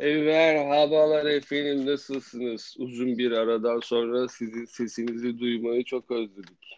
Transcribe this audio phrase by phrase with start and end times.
[0.00, 2.76] Merhabalar efendim nasılsınız?
[2.78, 6.74] Uzun bir aradan sonra sizin sesinizi duymayı çok özledik.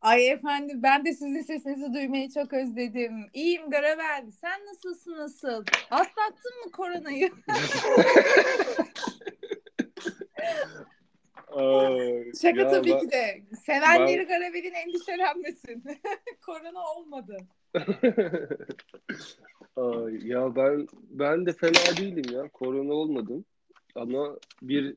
[0.00, 3.12] Ay efendim ben de sizin sesinizi duymayı çok özledim.
[3.34, 4.30] İyiyim Garavel.
[4.40, 5.64] Sen nasılsın nasıl?
[5.90, 7.30] Atlattın mı koronayı?
[11.52, 13.42] Ay, Şaka ya tabii ben- ki de.
[13.66, 15.84] Sevenleri ben- Garavel'in endişelenmesin.
[16.46, 17.36] Korona olmadı.
[20.22, 22.48] Ya ben ben de fena değilim ya.
[22.48, 23.44] Korona olmadım.
[23.94, 24.96] Ama bir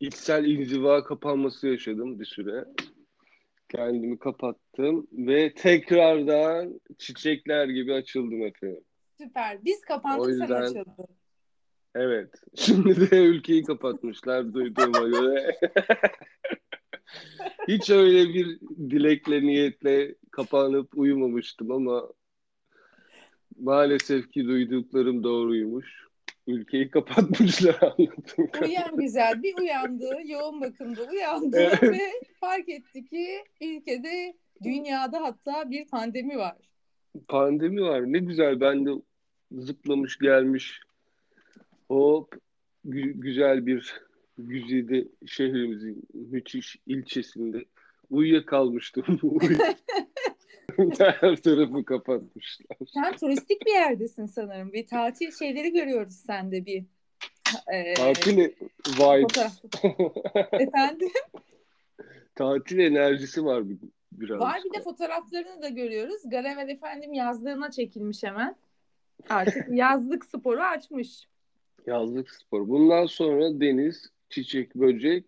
[0.00, 2.64] içsel inziva kapanması yaşadım bir süre.
[3.68, 8.84] Kendimi kapattım ve tekrardan çiçekler gibi açıldım efendim.
[9.18, 9.64] Süper.
[9.64, 11.06] Biz kapandık O yüzden- sen açıldın.
[11.94, 12.30] Evet.
[12.54, 15.56] Şimdi de ülkeyi kapatmışlar duyduğuma göre.
[17.68, 22.08] Hiç öyle bir dilekle, niyetle kapanıp uyumamıştım ama
[23.60, 26.02] maalesef ki duyduklarım doğruymuş.
[26.46, 28.50] Ülkeyi kapatmışlar anladım.
[28.62, 30.10] Uyuyan güzel bir uyandı.
[30.24, 31.82] Yoğun bakımda uyandı Evet.
[31.82, 32.00] ve
[32.40, 36.56] fark etti ki ülkede dünyada hatta bir pandemi var.
[37.28, 38.12] Pandemi var.
[38.12, 38.60] Ne güzel.
[38.60, 38.90] Ben de
[39.52, 40.80] zıplamış gelmiş.
[41.88, 42.34] Hop
[42.86, 43.94] gü- güzel bir
[44.38, 47.64] güzide şehrimizin müthiş ilçesinde
[48.12, 49.18] uyuyakalmıştım.
[49.22, 49.58] Uy-
[50.98, 52.76] Her tarafı kapatmışlar.
[52.94, 54.72] Sen turistik bir yerdesin sanırım.
[54.72, 56.84] Bir tatil şeyleri görüyoruz sende bir.
[57.72, 58.54] Ee, Tatil e-
[58.96, 59.52] fotoğraf.
[60.52, 61.08] Efendim?
[62.34, 63.76] Tatil enerjisi var bir,
[64.12, 64.40] biraz.
[64.40, 66.22] Var bir de fotoğraflarını da görüyoruz.
[66.30, 68.56] Garevel efendim yazlığına çekilmiş hemen.
[69.28, 71.28] Artık yazlık sporu açmış.
[71.86, 72.68] Yazlık spor.
[72.68, 75.24] Bundan sonra deniz, çiçek, böcek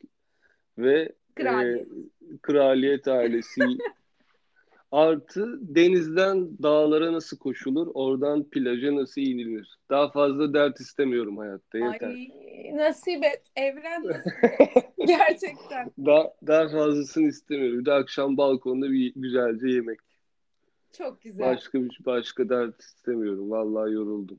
[0.79, 1.87] ve Kraliyet.
[1.87, 3.63] e, kraliyet ailesi
[4.93, 9.79] artı denizden dağlara nasıl koşulur, oradan plaja nasıl inilir.
[9.91, 12.09] Daha fazla dert istemiyorum hayatta yeter.
[12.09, 12.29] Ay
[12.73, 13.43] nasip et.
[13.57, 14.85] Evren nasip et.
[15.07, 15.91] Gerçekten.
[16.07, 17.79] Daha, daha fazlasını istemiyorum.
[17.79, 19.98] Bir de akşam balkonda bir güzelce yemek.
[20.92, 21.47] Çok güzel.
[21.47, 23.51] Başka bir başka dert istemiyorum.
[23.51, 24.39] Vallahi yoruldum.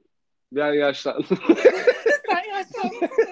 [0.52, 1.25] Ben yaşlandım.
[2.30, 3.25] Sen yaşlanmışsın.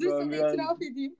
[0.00, 1.16] Dur Ben sana itiraf edeyim.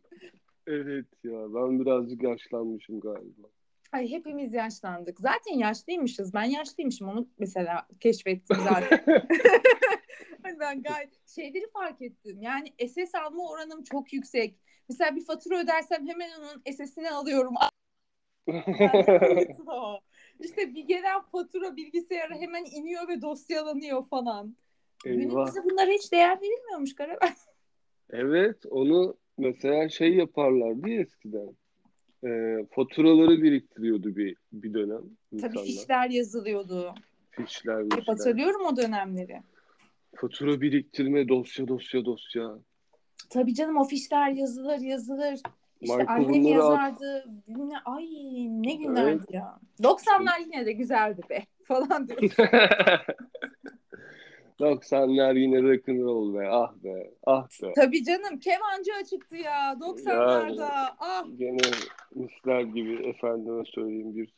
[0.68, 3.48] Evet ya ben birazcık yaşlanmışım galiba.
[3.92, 5.20] Ay hepimiz yaşlandık.
[5.20, 6.34] Zaten yaşlıymışız.
[6.34, 7.08] Ben yaşlıymışım.
[7.08, 9.04] Onu mesela keşfettim zaten.
[10.60, 12.42] Ben gayet şeyleri fark ettim.
[12.42, 14.58] Yani SS alma oranım çok yüksek.
[14.88, 17.54] Mesela bir fatura ödersem hemen onun SS'ini alıyorum.
[20.40, 24.56] İşte bir gelen fatura bilgisayara hemen iniyor ve dosyalanıyor falan.
[25.04, 25.16] Eyvah.
[25.16, 27.34] Günümüzde bunlara hiç değer verilmiyormuş Karaben.
[28.10, 31.56] Evet, onu mesela şey yaparlardı ya eskiden.
[32.24, 35.54] Ee, faturaları biriktiriyordu bir bir dönem insanlar.
[35.54, 36.94] Tabii fişler yazılıyordu.
[37.30, 38.02] Fişler, Hep mişler.
[38.06, 39.40] hatırlıyorum o dönemleri.
[40.16, 42.58] Fatura biriktirme, dosya, dosya, dosya.
[43.30, 45.34] Tabii canım o fişler yazılır yazılır.
[45.80, 47.24] İşte Michael annem yazardı.
[47.48, 48.04] Bilmem- Ay
[48.62, 49.58] ne günlerdi ya.
[49.82, 52.20] 90'lar yine de güzeldi be falan diyor.
[54.60, 56.48] 90'lar yine rock'n'roll be.
[56.50, 57.72] Ah be, ah be.
[57.76, 60.68] Tabii canım kemancı açıktı ya 90'larda.
[60.98, 61.58] Ah Gene
[62.14, 64.28] misler gibi efendime söyleyeyim bir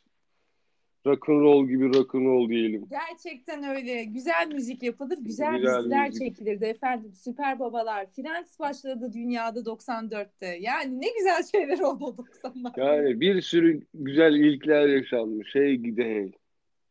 [1.05, 2.85] rock'n'roll gibi rock'n'roll diyelim.
[2.89, 4.03] gerçekten öyle.
[4.03, 6.21] Güzel müzik yapılır, güzel, Güzel diziler müzik.
[6.25, 7.11] çekilirdi efendim.
[7.15, 10.57] Süper Babalar, Friends başladı dünyada 94'te.
[10.59, 12.79] Yani ne güzel şeyler oldu o 90'larda.
[12.79, 15.55] Yani bir sürü güzel ilkler yaşanmış.
[15.55, 16.31] Hey gide hey.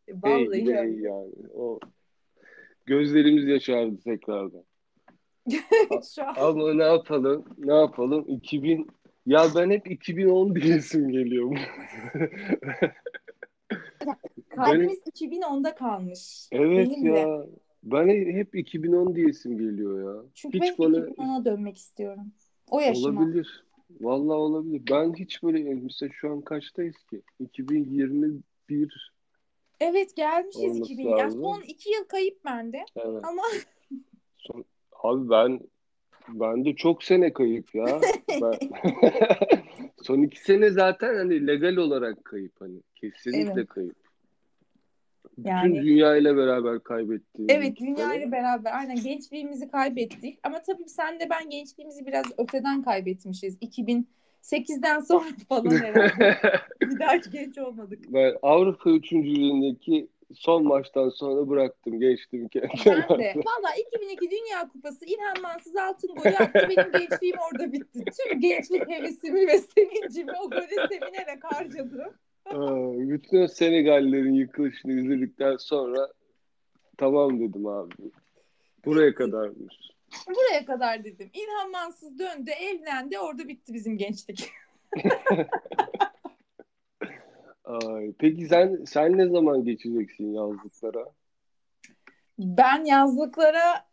[0.06, 0.82] Hey Vallahi gide öyle.
[0.92, 1.32] hey yani.
[1.54, 1.80] O
[2.86, 4.64] gözlerimiz yaşardı tekrardan.
[6.14, 7.44] Şu an Ama ne yapalım?
[7.58, 8.24] Ne yapalım?
[8.28, 8.88] 2000
[9.26, 11.58] ya ben hep 2010 diyesim geliyor.
[14.48, 16.48] kalbimiz 2010'da kalmış.
[16.52, 17.18] evet Benim de.
[17.18, 17.46] ya.
[17.82, 20.22] Ben hep 2010 diyesim geliyor ya.
[20.34, 22.32] Çünkü hiç ben böyle 2010'a dönmek istiyorum.
[22.70, 23.20] O yaşıma.
[23.20, 23.64] olabilir.
[24.00, 24.82] Vallahi olabilir.
[24.90, 27.22] Ben hiç böyle mesela şu an kaçtayız ki?
[27.40, 29.12] 2021
[29.80, 31.08] Evet gelmişiz Olması 2000.
[31.08, 31.40] Ya lazım.
[31.42, 32.84] son iki yıl kayıp bende.
[32.96, 33.24] evet.
[33.24, 33.42] Ama
[34.38, 34.64] Son-
[35.02, 35.60] Abi ben
[36.28, 37.86] ben de çok sene kayıp ya.
[38.42, 38.52] Ben...
[40.02, 43.68] Son iki sene zaten hani legal olarak kayıp hani kesinlikle Evet.
[43.68, 43.96] kayıp.
[45.38, 50.38] Bütün Yani- dünya ile beraber kaybettiğimiz evet dünya ile beraber aynen gençliğimizi kaybettik.
[50.42, 53.58] Ama tabii sen de ben gençliğimizi biraz öteden kaybetmişiz.
[54.42, 56.36] 2008'den sonra falan herhalde.
[56.80, 57.98] Bir daha hiç genç olmadık.
[58.08, 63.18] Ben Avrupa üçüncülüğündeki son maçtan sonra bıraktım geçtim Ben kenara.
[63.18, 63.34] de.
[63.36, 66.68] Valla 2002 Dünya Kupası İlhan Mansız altın golü attı.
[66.76, 68.04] Benim gençliğim orada bitti.
[68.28, 72.12] Tüm gençlik hevesimi ve sevincimi o gole sevinerek harcadım.
[73.10, 76.08] Bütün Senegallerin yıkılışını izledikten sonra
[76.98, 77.92] tamam dedim abi.
[78.84, 79.74] Buraya kadarmış.
[80.26, 81.30] Buraya kadar dedim.
[81.34, 83.18] İlhan Mansız döndü, evlendi.
[83.18, 84.50] Orada bitti bizim gençlik.
[87.64, 91.04] Ay, peki sen sen ne zaman geçeceksin yazlıklara?
[92.38, 93.86] Ben yazlıklara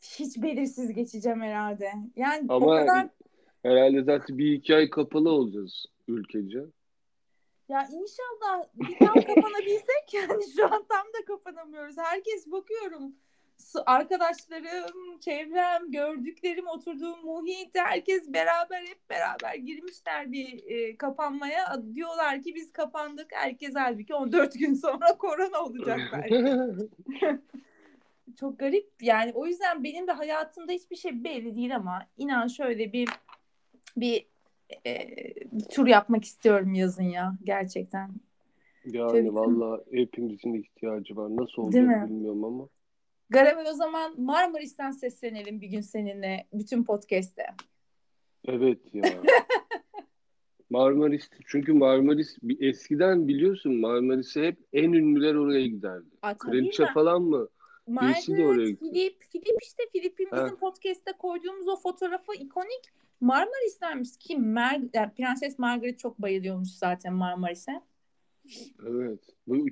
[0.00, 1.92] hiç belirsiz geçeceğim herhalde.
[2.16, 3.08] Yani o Ama kadar
[3.62, 6.58] herhalde zaten bir iki ay kapalı olacağız ülkece.
[7.68, 11.98] ya inşallah bir tam kapanabilsek yani şu an tam da kapanamıyoruz.
[11.98, 13.14] Herkes bakıyorum.
[13.86, 21.82] Arkadaşlarım, çevrem, gördüklerim, oturduğum muhit herkes beraber hep beraber girmişler bir e, kapanmaya.
[21.94, 23.26] Diyorlar ki biz kapandık.
[23.32, 26.60] Herkes halbuki 14 gün sonra korona olacak belki.
[28.40, 32.92] Çok garip yani o yüzden benim de hayatımda hiçbir şey belli değil ama inan şöyle
[32.92, 33.08] bir
[33.96, 34.26] bir
[34.86, 35.06] e,
[35.70, 38.10] tur yapmak istiyorum yazın ya gerçekten.
[38.84, 41.36] Yani valla hepimizin ihtiyacı var.
[41.36, 42.04] Nasıl olacak mi?
[42.08, 42.68] bilmiyorum ama.
[43.30, 47.46] Garavel o zaman Marmaris'ten seslenelim bir gün seninle bütün podcast'te.
[48.44, 49.04] Evet ya.
[50.70, 56.08] Marmaris çünkü Marmaris eskiden biliyorsun Marmaris'e hep en ünlüler oraya giderdi.
[56.22, 57.48] Aa, Kraliçe falan mı?
[57.88, 58.90] birisi de oraya Margaret, gitti.
[58.92, 60.44] Filip, Filip işte Filip'in Ha.
[60.44, 67.14] bizim podcast'te koyduğumuz o fotoğrafı ikonik Marmaris'tenmiş ki Mer yani Prenses Margaret çok bayılıyormuş zaten
[67.14, 67.82] Marmaris'e.
[68.86, 69.20] Evet.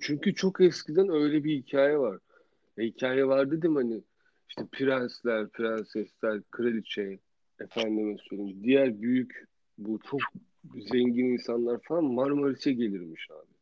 [0.00, 2.18] Çünkü çok eskiden öyle bir hikaye var.
[2.78, 4.02] Hikaye var dedim hani
[4.48, 7.18] işte prensler, prensesler, kraliçe,
[7.60, 8.60] efendime söyleyeyim.
[8.62, 9.44] Diğer büyük
[9.78, 10.20] bu çok
[10.92, 13.52] zengin insanlar falan Marmaris'e gelirmiş abi.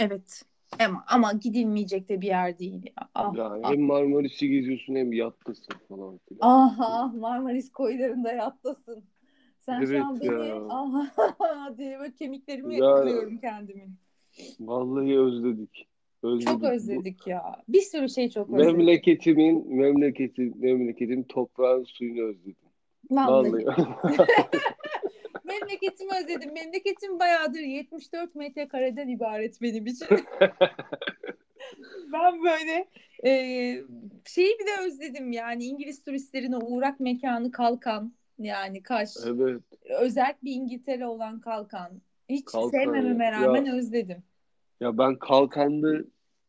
[0.00, 0.42] Evet.
[0.78, 2.82] Ama, ama gidilmeyecek de bir yer değil.
[2.86, 3.08] ya.
[3.14, 3.70] Ah, Yani ah.
[3.72, 6.38] hem Marmaris'i geziyorsun hem yattasın falan filan.
[6.40, 9.04] Ah ah Marmaris koylarında yattasın.
[9.60, 10.62] Sen şu Evet an beni ya.
[10.68, 12.94] ah diye böyle kemiklerimi Ya.
[12.96, 13.94] kırıyorum kendimin.
[14.60, 15.88] Vallahi özledik.
[16.22, 16.48] Özledik.
[16.48, 17.62] Çok özledik ya.
[17.68, 18.76] Bir sürü şey çok özledik.
[18.76, 22.56] Memleketimin, memleketi, memleketin toprağın suyunu özledim.
[23.10, 23.52] Vallahi.
[23.52, 23.86] Vallahi.
[25.44, 26.54] Memleketimi özledim.
[26.54, 30.08] Memleketim bayağıdır 74 metrekareden ibaret benim için.
[32.12, 32.88] ben böyle
[33.24, 33.30] e,
[34.24, 39.10] şeyi bile özledim yani İngiliz turistlerin o uğrak mekanı Kalkan yani Kaş.
[39.26, 39.62] evet.
[40.00, 41.90] Özel bir İngiltere olan Kalkan.
[42.28, 43.32] Hiç Kalkan sevmememe ya.
[43.32, 44.22] rağmen özledim.
[44.80, 46.04] Ya ben kalkanda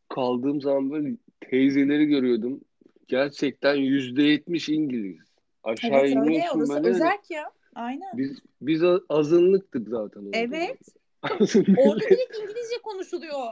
[0.10, 2.62] kaldığım zaman böyle teyzeleri görüyordum.
[3.08, 5.20] Gerçekten yüzde yetmiş İngiliz.
[5.64, 7.52] Aşağı Evet öyle iniyorsun orası özerk ya.
[7.76, 8.18] Aynen.
[8.18, 10.38] Biz biz azınlıktık zaten orada.
[10.38, 10.78] Evet.
[11.78, 13.44] Orada direkt İngilizce konuşuluyor.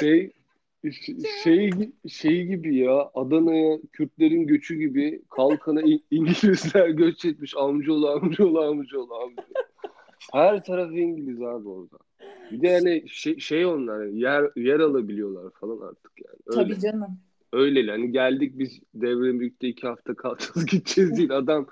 [0.00, 0.30] şey
[1.44, 1.70] şey
[2.08, 9.54] şey gibi ya Adana'ya Kürtlerin göçü gibi kalkana İngilizler göç etmiş amcaoğlu amcaoğlu amcaoğlu amcaoğlu.
[10.32, 11.98] Her taraf İngiliz abi orada.
[12.52, 16.36] Bir de yani şey, şey onlar yani yer yer alabiliyorlar falan artık yani.
[16.46, 16.74] Öyle.
[16.74, 17.18] Tabii canım.
[17.52, 21.66] Öyle hani geldik biz Devremük'te iki hafta kalacağız gideceğiz değil adam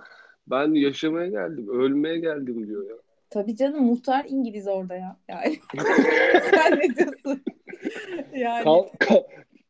[0.47, 2.97] ben yaşamaya geldim ölmeye geldim diyor ya.
[3.31, 5.17] Tabii canım muhtar İngiliz orada ya.
[5.29, 5.59] Yani
[6.51, 7.43] sen ne diyorsun?
[8.35, 9.25] Yani Kal, kal-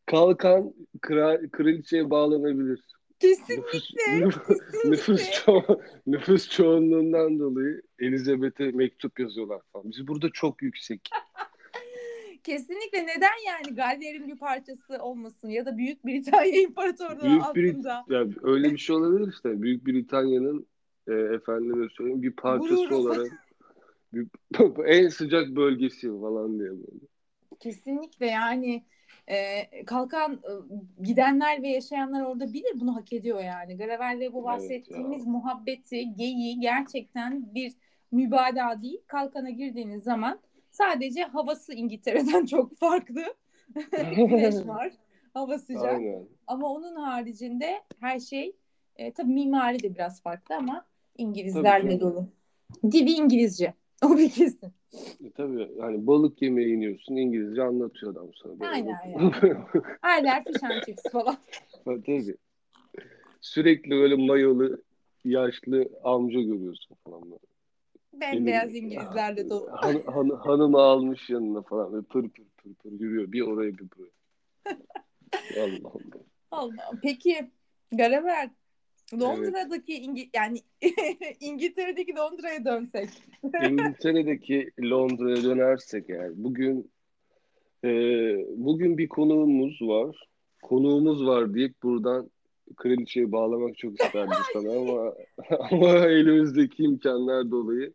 [0.07, 2.81] kalkan kral, kraliçeye bağlanabilir.
[3.23, 4.21] Kesinlikle.
[4.27, 9.91] Nüfus, nüfus, ço- nüfus çoğunluğundan dolayı Elizabeth'e mektup yazıyorlar falan.
[9.91, 11.11] Biz burada çok yüksek.
[12.45, 18.05] Kesinlikle neden yani Galler'in bir parçası olmasın ya da Büyük Britanya İmparatorluğu Büyük altında.
[18.09, 19.63] Brit yani öyle bir şey olabilir işte.
[19.63, 20.67] Büyük Britanya'nın
[21.09, 22.97] e, efendime söyleyeyim bir parçası Gururu.
[22.97, 23.33] olarak
[24.13, 24.27] bir-
[24.85, 27.07] en sıcak bölgesi falan diye böyle.
[27.61, 28.85] Kesinlikle yani
[29.27, 30.53] e, kalkan e,
[31.03, 33.77] gidenler ve yaşayanlar orada bilir bunu hak ediyor yani.
[33.77, 35.33] Gravel ve bu Evet bahsettiğimiz ya.
[35.33, 37.73] muhabbeti, geyiği gerçekten bir
[38.13, 39.01] mübalağa değil.
[39.07, 43.23] Kalkana girdiğiniz zaman sadece havası İngiltere'den çok farklı.
[44.17, 44.93] Güneş var,
[45.35, 45.85] hava sıcak.
[45.85, 46.29] Aynen.
[46.47, 48.57] Ama onun haricinde her şey
[48.97, 50.87] e, tabii mimari de biraz farklı ama
[51.19, 52.29] İngilizlerle dolu.
[52.93, 53.75] Dili İngilizce.
[54.07, 54.73] O bir kesin.
[55.25, 58.61] E, tabii yani balık yemeye iniyorsun İngilizce anlatıyor adam sana.
[58.61, 58.71] Böyle.
[58.73, 59.33] Aynen yani.
[60.03, 61.37] Hala fish and chips falan.
[61.85, 62.37] Ha, tabii.
[63.41, 64.83] Sürekli böyle mayolu
[65.25, 67.53] yaşlı amca görüyorsun falan böyle.
[68.13, 69.69] Bembeyaz İngilizlerle dolu.
[69.73, 73.85] Han, han, hanımı almış yanına falan böyle pır pır pır pır yürüyor bir oraya bir
[73.91, 74.13] buraya.
[75.61, 76.23] Allah Allah.
[76.51, 76.91] Allah.
[77.03, 77.51] Peki
[77.93, 78.51] Garaber
[79.21, 80.59] Londra'daki İngi yani
[81.41, 83.09] İngiltere'deki Londra'ya dönsek.
[83.71, 86.91] İngiltere'deki Londra'ya dönersek eğer bugün
[87.85, 87.91] e,
[88.57, 90.29] bugün bir konuğumuz var.
[90.63, 92.31] Konuğumuz var deyip buradan
[92.77, 95.15] kraliçeyi bağlamak çok isterdim sana ama
[95.71, 97.93] ama elimizdeki imkanlar dolayı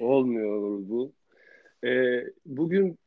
[0.00, 1.12] olmuyor bu.
[1.84, 2.98] E, bugün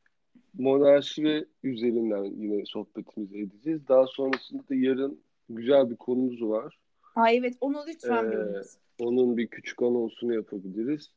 [0.54, 3.88] monarşi ve üzerinden yine sohbetimizi edeceğiz.
[3.88, 5.20] Daha sonrasında da yarın
[5.50, 6.78] güzel bir konumuz var.
[7.20, 8.62] Ay evet onu lütfen Ee.
[9.00, 11.12] Onun bir küçük anonsunu yapabiliriz.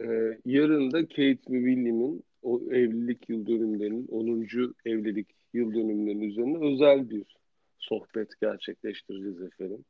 [0.00, 4.74] Ee, yarın da Kate ve William'ın o evlilik yıl dönümlerinin 10.
[4.84, 7.36] evlilik yıl dönümlerinin üzerine özel bir
[7.78, 9.84] sohbet gerçekleştireceğiz efendim.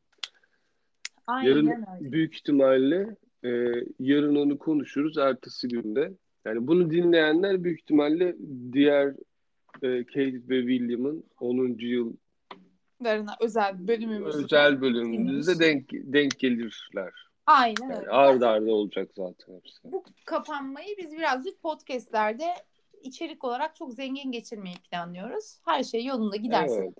[1.26, 2.12] Aynen Yarın öyle.
[2.12, 3.48] büyük ihtimalle e,
[4.00, 6.12] yarın onu konuşuruz ertesi günde.
[6.44, 8.36] Yani bunu dinleyenler büyük ihtimalle
[8.72, 9.08] diğer
[9.82, 11.76] e, Kate ve William'ın 10.
[11.78, 12.12] yıl
[13.04, 17.12] Larına özel bölümümüzü özel bölümümüzde denk denk gelirler.
[17.46, 18.10] Aynen Yani öyle.
[18.10, 19.78] arda arda olacak zaten hepsi.
[19.84, 22.44] Bu kapanmayı biz birazcık podcastlerde
[23.02, 25.60] içerik olarak çok zengin geçirmeyi planlıyoruz.
[25.64, 26.74] Her şey yolunda giderse.
[26.74, 26.94] Evet.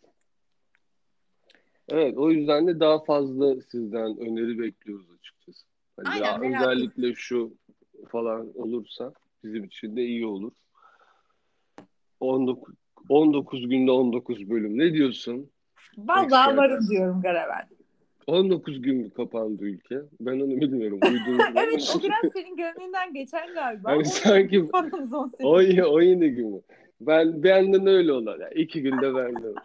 [1.88, 5.66] Evet, o yüzden de daha fazla sizden öneri bekliyoruz açıkçası.
[5.96, 7.54] Hani Aynen, ya özellikle şu
[8.08, 9.12] falan olursa
[9.44, 10.52] bizim için de iyi olur.
[12.20, 12.74] 19
[13.08, 14.78] 19 günde 19 bölüm.
[14.78, 15.50] Ne diyorsun?
[15.98, 17.66] Vallahi varım diyorum Garavel.
[18.26, 20.00] 19 gün mü kapandı ülke?
[20.20, 21.00] Ben onu bilmiyorum.
[21.56, 23.96] Evet o biraz senin gönlünden geçen galiba.
[23.96, 24.70] On sanki- sekiz.
[25.44, 26.60] 17, 17 gün mü?
[27.00, 28.40] Ben benden öyle olan.
[28.40, 29.54] Yani iki günde benden.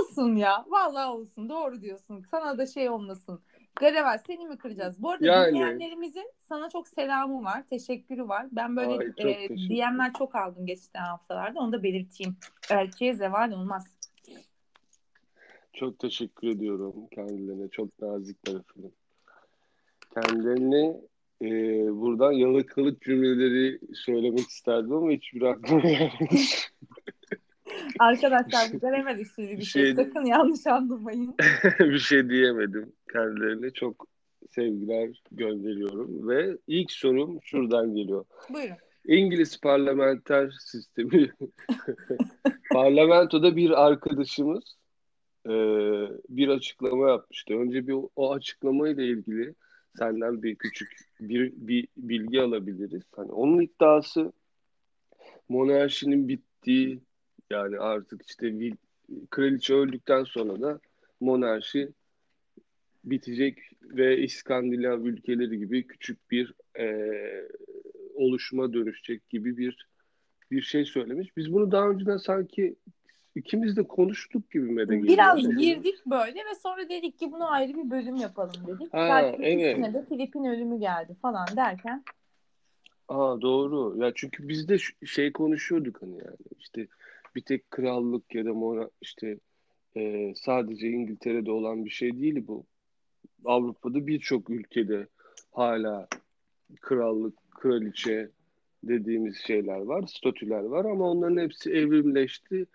[0.00, 0.64] Olsun ya.
[0.68, 1.48] Vallahi olsun.
[1.48, 2.22] Doğru diyorsun.
[2.30, 3.40] Sana da şey olmasın.
[3.80, 5.02] Garavel seni mi kıracağız?
[5.02, 5.54] Bu arada Yani.
[5.54, 7.62] dinleyenlerimizin sana çok selamı var.
[7.70, 8.46] Teşekkürü var.
[8.52, 9.48] Ben böyle Ay, çok e.
[9.48, 11.60] DM'ler çok aldım geçtiğen haftalarda.
[11.60, 12.36] Onu da belirteyim.
[12.70, 13.86] Erkeğe zeval olmaz.
[15.72, 17.68] Çok teşekkür ediyorum kendilerine.
[17.68, 18.92] Çok nazikler efendim.
[20.14, 21.00] Kendilerine
[21.42, 21.48] e,
[22.00, 26.10] buradan yalakalık cümleleri söylemek isterdim ama hiçbir aklıma gelmedi.
[27.98, 29.84] Arkadaşlar bu Garavel usulü bir Bir şey.
[29.84, 31.34] şey- Sakın yanlış anlamayın.
[31.80, 32.92] bir şey diyemedim.
[33.12, 34.06] Kendilerine çok
[34.50, 36.28] sevgiler gönderiyorum.
[36.28, 38.24] Ve ilk sorum şuradan geliyor.
[38.52, 38.76] Buyurun.
[39.06, 41.30] İngiliz parlamenter sistemi
[42.72, 44.64] parlamentoda bir arkadaşımız
[45.46, 45.52] e,
[46.28, 47.54] bir açıklama yapmıştı.
[47.54, 49.54] Önce bir o, açıklamayla ilgili
[49.98, 53.02] senden bir küçük bir, bir bilgi alabiliriz.
[53.16, 54.32] Hani onun iddiası
[55.48, 57.00] monarşinin bittiği
[57.50, 58.76] yani artık işte vil-
[59.30, 60.80] kraliçe öldükten sonra da
[61.20, 61.88] monarşi
[63.04, 67.08] bitecek ve İskandinav ülkeleri gibi küçük bir e,
[68.14, 69.86] oluşuma dönüşecek gibi bir
[70.50, 71.36] bir şey söylemiş.
[71.36, 72.76] Biz bunu daha önceden sanki
[73.34, 75.04] ikimiz de konuştuk gibi de geliyor.
[75.04, 78.94] Biraz Ama- girdik böyle ve sonra dedik ki bunu ayrı bir bölüm yapalım dedik.
[78.94, 79.94] Ha, evet.
[79.94, 82.04] de Filip'in ölümü geldi falan derken.
[83.08, 83.96] Aa doğru.
[83.98, 86.86] Ya çünkü biz de şey konuşuyorduk hani yani işte
[87.36, 89.38] bir tek krallık ya da mona işte
[89.96, 92.64] e, sadece İngiltere'de olan bir şey değil bu.
[93.44, 95.06] Avrupa'da birçok ülkede
[95.52, 96.08] hala
[96.80, 98.30] krallık, kraliçe
[98.84, 102.66] dediğimiz şeyler var, statüler var ama onların hepsi evrimleşti.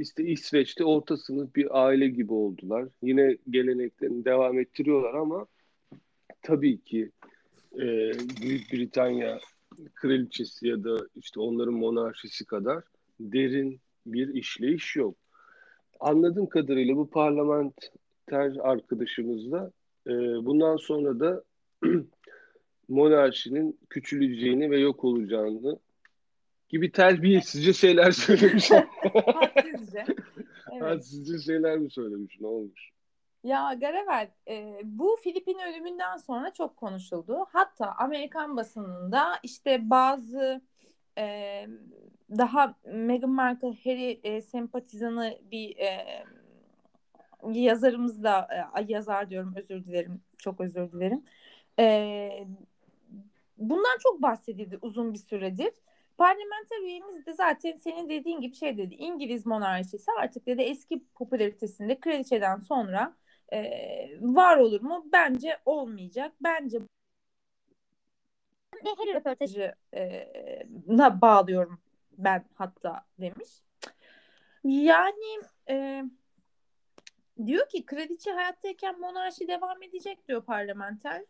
[0.00, 2.88] İşte İsveç'te orta sınıf bir aile gibi oldular.
[3.02, 5.46] Yine geleneklerini devam ettiriyorlar ama
[6.42, 7.10] tabii ki
[7.74, 7.86] e,
[8.42, 9.38] Büyük Britanya
[9.94, 12.84] kraliçesi ya da işte onların monarşisi kadar
[13.20, 15.14] derin bir işleyiş yok.
[16.00, 19.72] Anladığım kadarıyla bu parlamenter arkadaşımız da
[20.06, 20.12] e,
[20.44, 21.44] bundan sonra da
[22.88, 25.78] monarşinin küçüleceğini ve yok olacağını
[26.70, 28.70] gibi terbiyesizce şeyler söylemiş.
[29.24, 30.04] Hadsizce.
[30.72, 30.82] Evet.
[30.82, 32.40] Hadsizce şeyler mi söylemiş?
[32.40, 32.90] Ne olmuş?
[33.44, 37.46] Ya Garavel, e, bu Filip'in ölümünden sonra çok konuşuldu.
[37.52, 40.60] Hatta Amerikan basınında işte bazı
[41.18, 41.66] e,
[42.30, 46.06] daha Meghan Markle Harry e, sempatizanı bir e,
[47.52, 48.48] yazarımız da
[48.78, 51.22] e, yazar diyorum özür dilerim çok özür dilerim.
[51.78, 52.46] E,
[53.58, 55.72] bundan çok bahsedildi uzun bir süredir.
[56.20, 58.94] Parlamenter üyemiz de zaten senin dediğin gibi şey dedi.
[58.94, 63.16] İngiliz monarşisi artık dedi eski popülaritesinde kraliçeden sonra
[63.52, 63.60] e,
[64.20, 65.06] var olur mu?
[65.12, 66.32] Bence olmayacak.
[66.40, 66.78] Bence
[68.84, 70.28] her röportajı e,
[70.86, 71.80] na bağlıyorum
[72.18, 73.48] ben hatta demiş.
[74.64, 76.04] Yani e,
[77.46, 81.24] diyor ki kraliçe hayattayken monarşi devam edecek diyor parlamenter.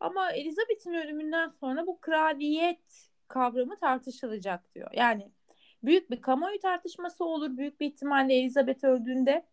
[0.00, 4.90] Ama Elizabeth'in ölümünden sonra bu kraliyet kavramı tartışılacak diyor.
[4.92, 5.30] Yani
[5.82, 9.46] büyük bir kamuoyu tartışması olur büyük bir ihtimalle Elizabeth öldüğünde.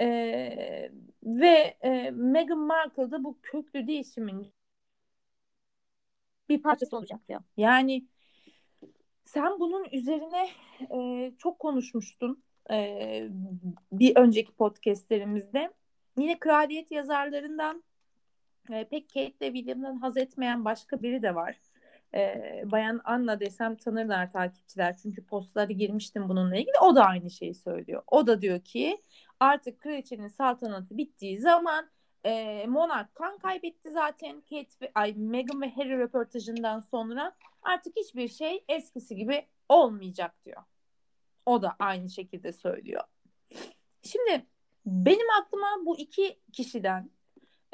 [0.00, 0.90] Ee,
[1.22, 4.52] ve e, Meghan Markle da bu köklü değişimin
[6.48, 7.40] bir parçası olacak diyor.
[7.56, 8.06] Yani
[9.24, 10.48] sen bunun üzerine
[10.94, 13.28] e, çok konuşmuştun e,
[13.92, 15.72] bir önceki podcastlerimizde.
[16.18, 17.84] Yine kraliyet yazarlarından
[18.70, 21.56] e, pek Kate ile William'dan haz etmeyen başka biri de var.
[22.14, 26.78] E, Bayan Anna desem tanırlar takipçiler çünkü postları girmiştim bununla ilgili.
[26.82, 28.02] O da aynı şeyi söylüyor.
[28.06, 28.98] O da diyor ki
[29.40, 31.90] Artık kraliçenin saltanatı bittiği zaman
[32.24, 38.28] e, monark kan kaybetti zaten Kate ve, ay, Meghan ve Harry röportajından sonra artık hiçbir
[38.28, 40.62] şey eskisi gibi olmayacak diyor.
[41.46, 43.02] O da aynı şekilde söylüyor.
[44.02, 44.46] Şimdi
[44.86, 47.10] benim aklıma bu iki kişiden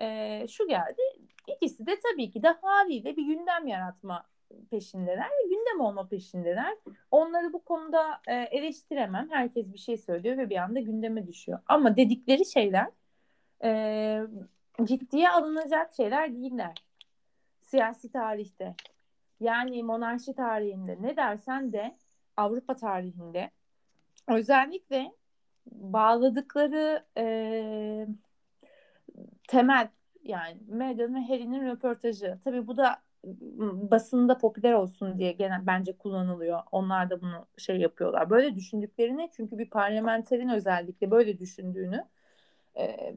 [0.01, 1.03] e, şu geldi.
[1.47, 4.25] İkisi de tabii ki de haliyle bir gündem yaratma
[4.71, 6.77] peşindeler ve gündem olma peşindeler.
[7.11, 9.29] Onları bu konuda e, eleştiremem.
[9.31, 11.59] Herkes bir şey söylüyor ve bir anda gündeme düşüyor.
[11.67, 12.89] Ama dedikleri şeyler
[13.65, 14.21] e,
[14.85, 16.75] ciddiye alınacak şeyler değiller.
[17.61, 18.75] Siyasi tarihte.
[19.41, 21.97] Yani monarşi tarihinde ne dersen de
[22.37, 23.51] Avrupa tarihinde
[24.29, 25.13] özellikle
[25.67, 28.07] bağladıkları e,
[29.51, 29.89] temel
[30.25, 32.39] yani Meghan ve Harry'nin röportajı.
[32.45, 33.03] Tabii bu da
[33.91, 36.63] basında popüler olsun diye genel bence kullanılıyor.
[36.73, 38.31] Onlar da bunu şey yapıyorlar.
[38.31, 42.05] Böyle düşündüklerini çünkü bir parlamenterin özellikle böyle düşündüğünü
[42.79, 43.15] e,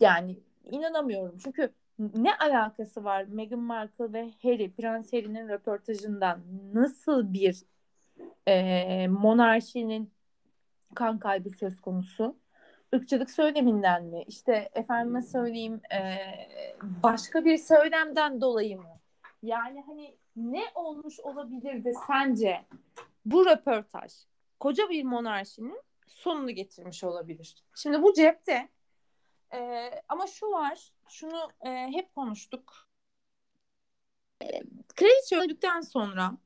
[0.00, 1.38] yani inanamıyorum.
[1.44, 6.40] Çünkü ne alakası var Meghan Markle ve Harry, Prens Harry'nin röportajından
[6.72, 7.62] nasıl bir
[8.48, 10.12] e, monarşinin
[10.94, 12.36] kan kaybı söz konusu?
[12.94, 14.24] Irkçılık söyleminden mi?
[14.26, 16.00] İşte efendime söyleyeyim e,
[16.82, 19.00] başka bir söylemden dolayı mı?
[19.42, 22.64] Yani hani ne olmuş olabilir de sence
[23.26, 24.12] bu röportaj
[24.60, 27.64] koca bir monarşinin sonunu getirmiş olabilir?
[27.74, 28.68] Şimdi bu cepte
[29.54, 32.88] e, ama şu var, şunu e, hep konuştuk.
[34.42, 34.62] E,
[34.96, 36.36] kraliçe öldükten sonra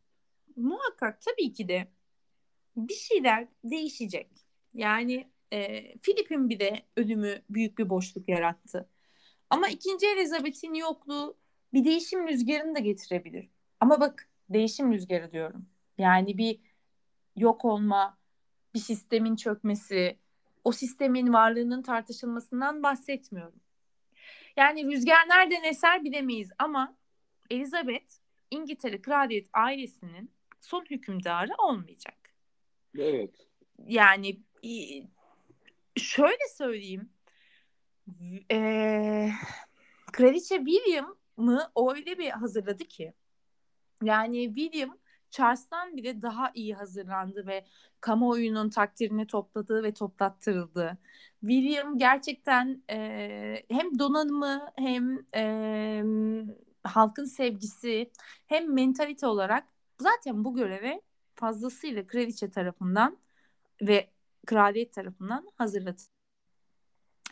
[0.57, 1.89] muhakkak tabii ki de
[2.77, 4.31] bir şeyler değişecek.
[4.75, 8.89] Yani e, Filip'in bir de ölümü büyük bir boşluk yarattı.
[9.51, 11.37] Ama ikinci Elizabeth'in yokluğu
[11.73, 13.49] bir değişim rüzgarını da getirebilir.
[13.81, 15.67] Ama bak değişim rüzgarı diyorum.
[15.99, 16.61] Yani bir
[17.37, 18.19] yok olma,
[18.75, 20.19] bir sistemin çökmesi,
[20.65, 23.61] o sistemin varlığının tartışılmasından bahsetmiyorum.
[24.57, 26.97] Yani rüzgar nereden eser bilemeyiz ama
[27.51, 28.15] Elizabeth
[28.51, 30.31] İngiltere kraliyet ailesinin
[30.61, 32.35] son hükümdarı olmayacak.
[32.99, 33.49] Evet.
[33.87, 34.41] Yani
[35.99, 37.11] şöyle söyleyeyim.
[38.51, 39.31] Ee,
[40.13, 43.13] Kraliçe William'ı öyle bir hazırladı ki
[44.03, 44.99] yani William
[45.31, 47.65] Charles'tan bile daha iyi hazırlandı ve
[48.01, 50.99] kamuoyunun takdirini topladığı ve toplattırıldı.
[51.41, 56.03] William gerçekten e, hem donanımı hem e,
[56.85, 58.11] halkın sevgisi
[58.47, 59.65] hem mentalite olarak
[59.99, 61.03] zaten bu göreve
[61.35, 63.19] fazlasıyla kraliçe tarafından
[63.83, 64.11] ve
[64.49, 66.11] kraliyet tarafından hazırlatıldı.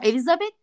[0.03, 0.57] Elizabeth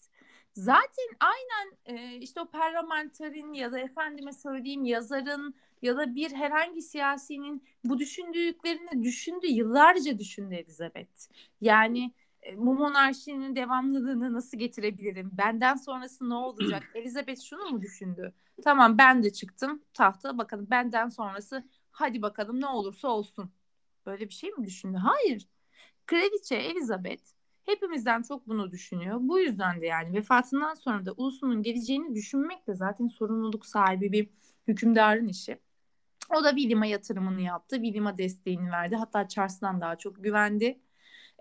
[0.54, 6.82] zaten aynen e, işte o parlamenterin ya da efendime söyleyeyim yazarın ya da bir herhangi
[6.82, 11.30] siyasinin bu düşündüklerini düşündü, yıllarca düşündü Elizabeth.
[11.62, 12.14] Yani
[12.48, 15.30] e, bu monarşinin devamlılığını nasıl getirebilirim?
[15.34, 16.84] Benden sonrası ne olacak?
[16.96, 18.34] Elizabeth şunu mu düşündü?
[18.64, 23.52] Tamam ben de çıktım tahta bakalım benden sonrası hadi bakalım ne olursa olsun.
[24.06, 24.98] Böyle bir şey mi düşündü?
[24.98, 25.48] Hayır.
[26.06, 27.24] Kraliçe Elizabeth
[27.66, 29.18] hepimizden çok bunu düşünüyor.
[29.22, 34.30] Bu yüzden de yani vefatından sonra da ulusunun geleceğini düşünmek de zaten sorumluluk sahibi bir
[34.68, 35.58] hükümdarın işi.
[36.30, 37.76] O da William'a yatırımını yaptı.
[37.76, 38.96] William'a desteğini verdi.
[38.96, 40.80] Hatta Charles'dan daha çok güvendi.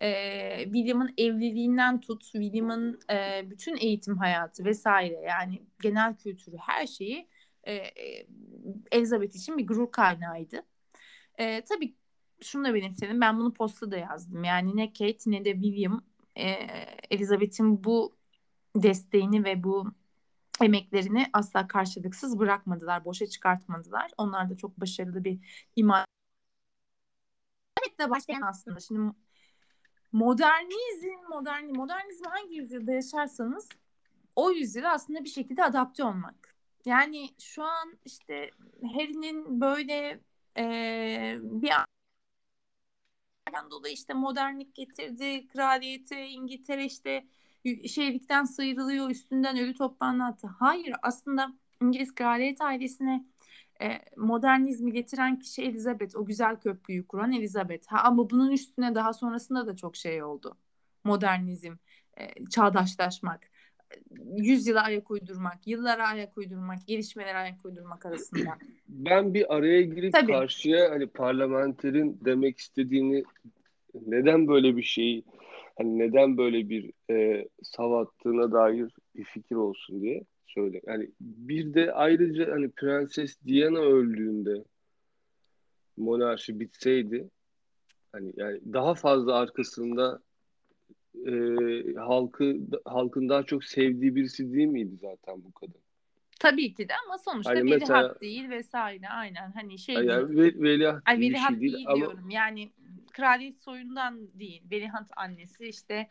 [0.03, 7.29] Ee, William'ın evliliğinden tut, William'ın e, bütün eğitim hayatı vesaire yani genel kültürü her şeyi
[7.65, 8.27] e, e
[8.93, 10.63] Elizabeth için bir gurur kaynağıydı.
[11.39, 11.95] E, tabii
[12.43, 13.21] şunu da belirtelim.
[13.21, 14.45] Ben bunu posta da yazdım.
[14.45, 16.03] Yani ne Kate ne de William
[16.37, 16.49] e,
[17.11, 18.17] Elizabeth'in bu
[18.77, 19.93] desteğini ve bu
[20.63, 23.05] emeklerini asla karşılıksız bırakmadılar.
[23.05, 24.11] Boşa çıkartmadılar.
[24.19, 25.39] Onlar da çok başarılı bir
[25.77, 26.07] iman.
[27.81, 28.81] Evet de başlayan aslında.
[28.81, 29.15] Şimdi
[30.13, 33.69] modernizm, modern, modernizm hangi yüzyılda yaşarsanız
[34.37, 36.55] o yüzyıla aslında bir şekilde adapte olmak.
[36.85, 38.51] Yani şu an işte
[38.95, 40.21] Harry'nin böyle
[40.59, 41.71] e, bir
[43.71, 47.27] dolayı işte modernlik getirdi, kraliyeti, İngiltere işte
[47.89, 50.37] şeylikten sıyrılıyor, üstünden ölü toprağını.
[50.59, 53.25] Hayır aslında İngiliz kraliyet ailesine
[53.83, 56.17] e, modernizmi getiren kişi Elizabeth.
[56.17, 57.87] O güzel köprüyü kuran Elizabeth.
[57.87, 60.57] Ha, ama bunun üstüne daha sonrasında da çok şey oldu.
[61.05, 61.77] Modernizm,
[62.19, 63.51] e, çağdaşlaşmak,
[64.37, 68.59] yüzyıla ayak uydurmak, yıllara ayak uydurmak, gelişmelere ayak uydurmak arasında.
[68.89, 70.33] Ben bir araya girip Tabii.
[70.33, 73.25] karşıya hani parlamenterin demek istediğini
[74.07, 75.25] neden böyle bir şeyi
[75.79, 80.81] hani neden böyle bir e, savattığına dair bir fikir olsun diye söyle.
[80.87, 84.65] Yani bir de ayrıca hani Prenses Diana öldüğünde
[85.97, 87.31] monarşi bitseydi
[88.13, 90.21] hani yani daha fazla arkasında
[91.27, 91.33] e,
[91.95, 95.81] halkı halkın daha çok sevdiği birisi değil miydi zaten bu kadın?
[96.41, 100.57] Tabii ki de ama sonuçta Hani veliaht mesela- değil vesaire aynen hani şey Yani değil.
[100.57, 102.73] ve, veliaht Ay veliaht şey değil değil ama diyorum yani
[103.13, 106.09] kraliyet soyundan değil veliaht annesi işte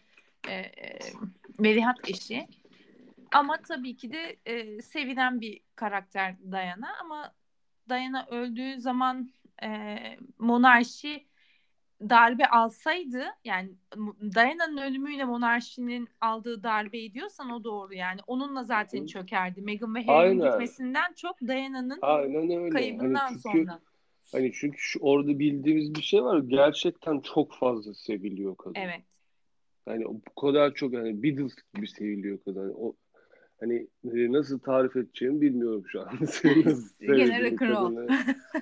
[0.47, 0.99] e, e,
[1.59, 2.47] veliaht eşi
[3.31, 7.33] ama tabii ki de e, sevilen bir karakter Diana ama
[7.89, 9.29] Diana öldüğü zaman
[9.63, 9.97] e,
[10.39, 11.25] monarşi
[12.09, 13.69] darbe alsaydı yani
[14.35, 19.61] Diana'nın ölümüyle monarşinin aldığı darbeyi diyorsan o doğru yani onunla zaten çökerdi.
[19.61, 21.99] Meghan ve Harry'nin gitmesinden çok Diana'nın.
[22.01, 23.79] Hani kaybından çünkü sonra.
[24.31, 26.39] hani çünkü şu, orada bildiğimiz bir şey var.
[26.39, 28.75] Gerçekten çok fazla seviliyor kadın.
[28.75, 29.01] Evet.
[29.87, 32.59] Yani bu kadar çok yani Beatles gibi seviliyor kadın.
[32.59, 32.95] Hani o
[33.61, 36.09] hani e, nasıl tarif edeceğimi bilmiyorum şu an.
[36.25, 37.95] Senin nasıl Gene sevdiğin rock'n'roll.
[37.95, 38.07] kadını.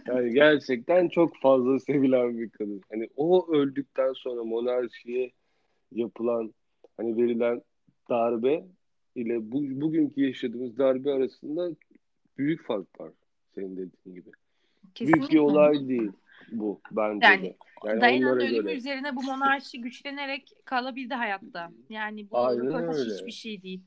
[0.07, 2.81] Yani gerçekten çok fazla sevilen bir kadın.
[2.91, 5.31] Hani o öldükten sonra monarşiye
[5.91, 6.53] yapılan
[6.97, 7.61] hani verilen
[8.09, 8.65] darbe
[9.15, 11.69] ile bu, bugünkü yaşadığımız darbe arasında
[12.37, 13.11] büyük fark var
[13.55, 14.31] senin dediğin gibi.
[15.01, 15.39] Büyük bir Kesinlikle.
[15.41, 16.11] olay değil
[16.51, 17.57] bu bence Yani de.
[17.85, 18.75] Yani onlara ölümü göre.
[18.77, 21.71] üzerine bu monarşi güçlenerek kalabildi hayatta.
[21.89, 23.81] Yani bu Aynen hiçbir şey değil.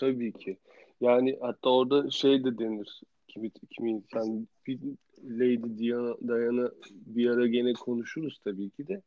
[0.00, 0.56] Tabii ki.
[1.00, 3.00] Yani hatta orada şey de denir.
[3.28, 4.78] Kimi, kimi insan bir
[5.24, 9.02] Lady Diana, Diana bir ara gene konuşuruz tabii ki de.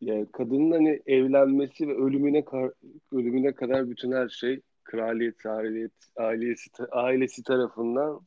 [0.00, 2.72] Yani kadının hani evlenmesi ve ölümüne kar-
[3.12, 8.20] ölümüne kadar bütün her şey kraliyet, ailesi, ailesi, ailesi tarafından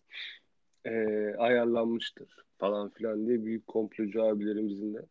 [0.86, 0.92] e,
[1.38, 5.06] ayarlanmıştır falan filan diye büyük komplocu abilerimizin de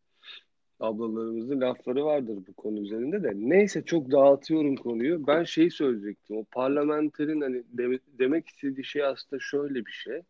[0.82, 3.32] ablalarımızın lafları vardır bu konu üzerinde de.
[3.34, 5.26] Neyse çok dağıtıyorum konuyu.
[5.26, 6.36] Ben şeyi söyleyecektim.
[6.36, 10.20] O parlamenterin hani deme- demek istediği şey aslında şöyle bir şey.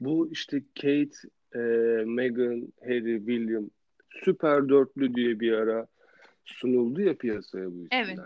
[0.00, 1.58] Bu işte Kate, e,
[2.06, 3.70] Meghan, Harry, William
[4.24, 5.86] süper dörtlü diye bir ara
[6.44, 8.06] sunuldu ya piyasaya bu isimler.
[8.08, 8.18] Evet.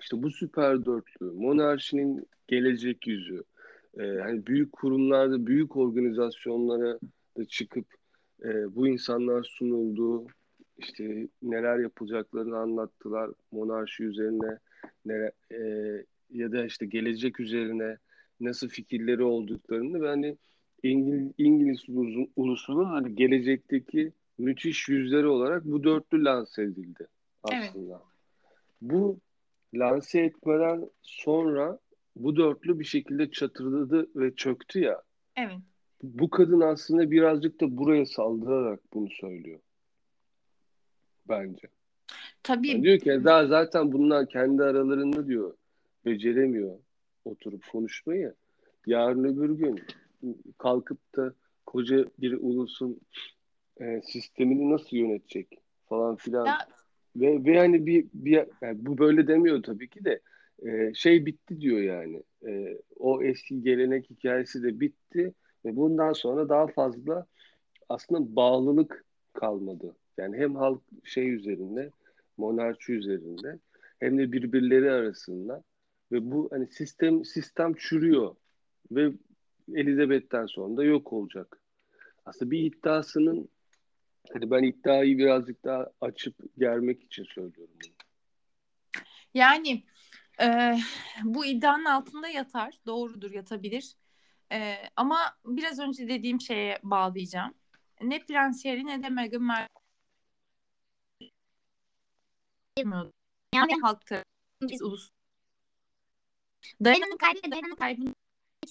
[0.00, 3.42] İşte bu süper dörtlü, monarşinin gelecek yüzü,
[3.98, 6.98] e, hani büyük kurumlarda, büyük organizasyonlara
[7.38, 7.86] da çıkıp
[8.44, 10.26] e, bu insanlar sunuldu,
[10.78, 14.58] işte neler yapılacaklarını anlattılar, monarşi üzerine
[15.04, 15.58] ne, e,
[16.30, 17.96] ya da işte gelecek üzerine
[18.40, 20.36] nasıl fikirleri olduklarını ve hani
[20.82, 27.06] İngiliz, İngiliz ulusu- ulusunun hani gelecekteki müthiş yüzleri olarak bu dörtlü lanse edildi
[27.42, 28.02] aslında.
[28.82, 29.18] Bu
[29.74, 31.78] lanse etmeden sonra
[32.16, 35.02] bu dörtlü bir şekilde çatırdadı ve çöktü ya.
[35.36, 35.58] Evet.
[36.02, 39.60] Bu kadın aslında birazcık da buraya saldırarak bunu söylüyor.
[41.28, 41.68] Bence.
[42.42, 45.54] Tabii Yani diyor ki daha zaten bunlar kendi aralarında diyor
[46.06, 46.78] beceremiyor
[47.24, 48.34] oturup konuşmayı.
[48.86, 49.80] Yarın öbür gün
[50.58, 51.34] kalkıp da
[51.66, 53.00] koca bir ulusun
[53.80, 55.58] e, sistemini nasıl yönetecek
[55.88, 56.46] falan filan.
[56.46, 56.58] Ya-
[57.16, 58.32] Ve, ve hani bir, bir
[58.62, 60.20] yani bu böyle demiyor tabii ki de
[60.66, 62.22] e, şey bitti diyor yani.
[62.46, 65.32] E, o eski gelenek hikayesi de bitti
[65.64, 67.26] ve bundan sonra daha fazla
[67.88, 69.96] aslında bağlılık kalmadı.
[70.18, 71.90] Yani hem halk şey üzerinde,
[72.36, 73.58] monarşi üzerinde
[74.00, 75.62] hem de birbirleri arasında
[76.12, 78.36] ve bu hani sistem sistem çürüyor
[78.90, 79.12] ve
[79.74, 81.60] Elizabeth'ten sonra da yok olacak.
[82.24, 83.48] Aslında bir iddiasının
[84.32, 87.92] hani ben iddiayı birazcık daha açıp germek için söylüyorum bunu.
[89.34, 89.84] Yani
[90.40, 90.76] e,
[91.24, 92.74] bu iddianın altında yatar.
[92.86, 93.94] Doğrudur yatabilir.
[94.52, 97.54] E, ama biraz önce dediğim şeye bağlayacağım.
[98.02, 99.83] Ne Prens ne de Meghan Markle
[103.54, 104.24] yani halk tarafından
[104.62, 105.10] biz ulus
[106.84, 108.14] Diana'nın kaybı ve Diana'nın kaybının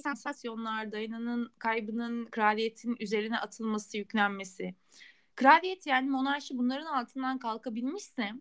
[0.04, 4.76] sansasyonlar, Diana'nın kaybının kraliyetin üzerine atılması, yüklenmesi.
[5.36, 8.32] Kraliyet yani monarşi bunların altından kalkabilmişse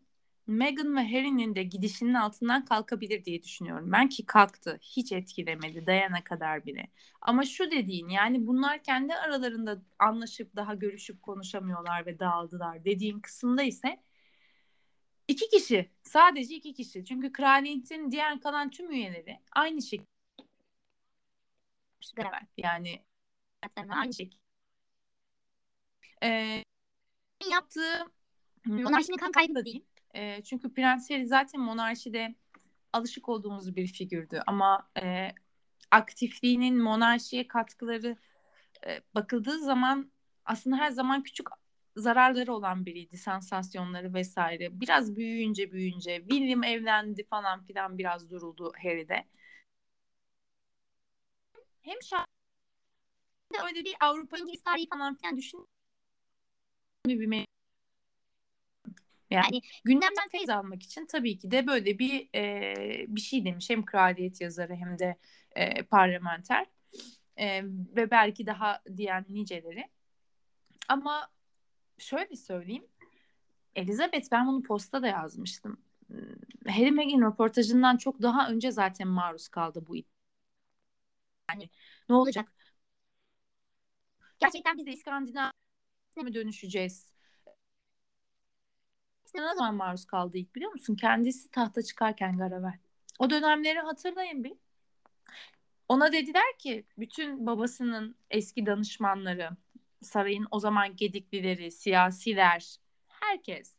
[0.47, 3.93] Meghan ve Harry'nin de gidişinin altından kalkabilir diye düşünüyorum.
[3.93, 4.79] Ben ki kalktı.
[4.83, 5.87] Hiç etkilemedi.
[5.87, 6.89] Diana kadar bile.
[7.21, 13.63] Ama şu dediğin yani bunlar kendi aralarında anlaşıp daha görüşüp konuşamıyorlar ve dağıldılar dediğin kısımda
[13.63, 14.01] ise
[15.33, 15.91] iki kişi.
[16.03, 17.05] Sadece iki kişi.
[17.05, 20.07] Çünkü kraliyetin diğer kalan tüm üyeleri aynı şekilde
[22.57, 23.05] yani
[23.89, 24.43] aynı şekilde.
[26.23, 26.65] Ee,
[27.51, 28.13] yaptığı
[28.67, 29.85] monarşinin kan kaybı da değil.
[30.15, 32.35] E, çünkü Prens Harry zaten monarşide
[32.93, 34.43] alışık olduğumuz bir figürdü.
[34.47, 35.29] Ama e,
[35.91, 38.17] aktifliğinin monarşiye katkıları
[38.87, 40.13] e, bakıldığı zaman
[40.45, 41.47] aslında her zaman küçük
[41.97, 43.17] zararları olan biriydi.
[43.19, 44.81] Sansasyonları vesaire.
[44.81, 49.25] Biraz büyüyünce büyüyünce William evlendi falan filan biraz duruldu Harry'de.
[51.83, 52.27] Hem şah
[53.67, 55.67] öyle bir Avrupa İngiliz tarihi falan filan düşün
[57.07, 57.47] bir
[59.31, 62.75] Yani gündemden feyz almak için tabii ki de böyle bir e,
[63.09, 65.17] bir şey demiş hem kraliyet yazarı hem de
[65.57, 66.67] e, parlamenter
[67.37, 67.65] e,
[67.97, 69.89] ve belki daha diyen niceleri.
[70.89, 71.31] Ama
[72.03, 72.87] şöyle söyleyeyim.
[73.75, 75.81] Elizabeth ben bunu posta da yazmıştım.
[76.67, 79.97] Harry Meghan röportajından çok daha önce zaten maruz kaldı bu
[81.51, 81.71] yani
[82.09, 82.53] ne olacak?
[84.41, 85.51] Gerçekten biz de İskandinav
[86.17, 87.13] mi dönüşeceğiz?
[89.35, 90.97] Ne zaman maruz kaldı ilk biliyor musun?
[90.97, 92.79] Kendisi tahta çıkarken Garavel.
[93.19, 94.53] O dönemleri hatırlayın bir.
[95.89, 99.51] Ona dediler ki bütün babasının eski danışmanları,
[100.03, 102.77] sarayın o zaman gediklileri, siyasiler,
[103.09, 103.75] herkes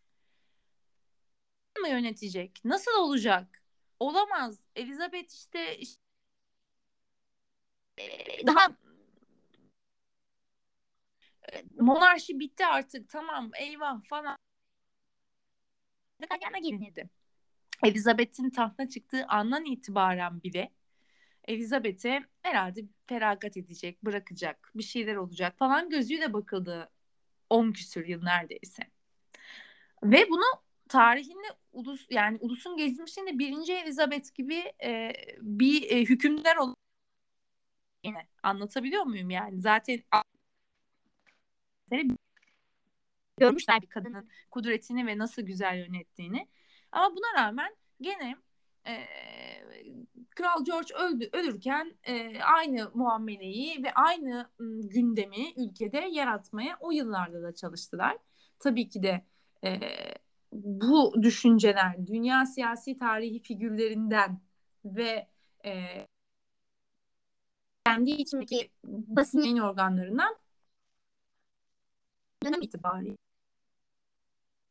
[1.81, 2.61] mı yönetecek?
[2.65, 3.63] Nasıl olacak?
[3.99, 4.59] Olamaz.
[4.75, 6.03] Elizabeth işte, işte
[8.47, 8.67] daha
[11.79, 14.37] monarşi bitti artık tamam eyvah falan.
[16.41, 17.09] Yana gelinirdi.
[17.83, 20.71] Elizabeth'in tahtına çıktığı andan itibaren bile
[21.47, 26.89] Elizabeth'e herhalde feragat edecek, bırakacak, bir şeyler olacak falan gözüyle bakıldı
[27.49, 28.83] 10 küsür yıl neredeyse.
[30.03, 30.43] Ve bunu
[30.89, 36.75] tarihinde ulus yani ulusun geçmişinde birinci Elizabeth gibi e, bir e, hükümdar olan
[38.03, 40.03] yine anlatabiliyor muyum yani zaten
[43.37, 46.47] görmüşler bir kadının kudretini ve nasıl güzel yönettiğini
[46.91, 48.35] ama buna rağmen gene
[48.87, 48.95] e,
[50.29, 57.43] Kral George öldü ölürken e, aynı muameleyi ve aynı m, gündemi ülkede yaratmaya o yıllarda
[57.43, 58.17] da çalıştılar.
[58.59, 59.25] Tabii ki de
[59.63, 59.79] e,
[60.51, 64.41] bu düşünceler dünya siyasi tarihi figürlerinden
[64.85, 65.27] ve
[65.65, 66.07] e,
[67.85, 70.35] kendi içindeki basın yayın organlarından
[72.45, 73.17] dönem itibariyle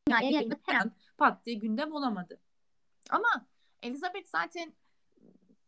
[0.08, 0.60] dünyaya yayılıp
[1.18, 2.40] pat diye gündem olamadı.
[3.10, 3.46] Ama
[3.82, 4.72] Elizabeth zaten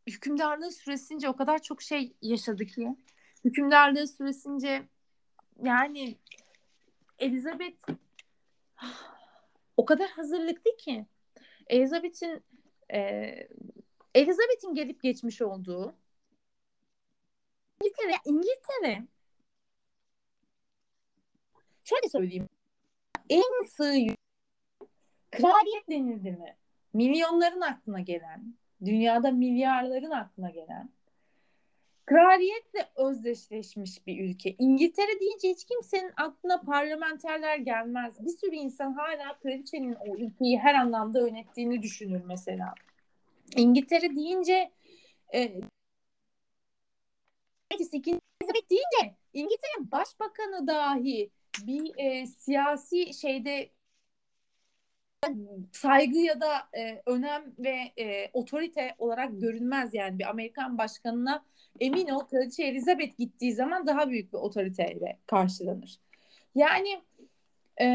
[0.06, 2.96] hükümdarlığı süresince o kadar çok şey yaşadı ki.
[3.44, 4.88] Hükümdarlığı süresince
[5.62, 6.18] yani
[7.18, 7.90] Elizabeth
[9.76, 11.06] o kadar hazırlıklı ki.
[11.66, 12.44] Elizabeth'in
[12.92, 12.98] e,
[14.14, 15.94] Elizabeth'in gelip geçmiş olduğu
[17.82, 19.06] İngiltere, İngiltere.
[21.84, 22.48] Şöyle söyleyeyim.
[23.30, 24.16] En sığ
[25.30, 26.56] kraliyet denildi mi?
[26.94, 28.54] Milyonların aklına gelen,
[28.84, 30.90] dünyada milyarların aklına gelen
[32.06, 34.54] kraliyetle özdeşleşmiş bir ülke.
[34.58, 38.24] İngiltere deyince hiç kimsenin aklına parlamenterler gelmez.
[38.24, 42.74] Bir sürü insan hala kraliçenin o ülkeyi her anlamda yönettiğini düşünür mesela.
[43.56, 44.70] İngiltere deyince
[45.34, 45.60] e,
[48.70, 51.30] deyince İngiltere başbakanı dahi
[51.66, 53.70] bir e, siyasi şeyde
[55.72, 61.44] saygı ya da e, önem ve e, otorite olarak görünmez yani bir Amerikan başkanına
[61.80, 66.00] emin ol Kraliçe Elizabeth gittiği zaman daha büyük bir otoriteyle karşılanır.
[66.54, 67.02] Yani
[67.80, 67.86] e,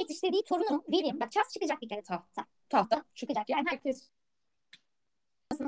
[0.00, 2.46] yetiştirdiği torunu William bak Charles çıkacak bir kere tahta.
[2.68, 3.50] Tahta çıkacak.
[3.50, 4.10] Yani herkes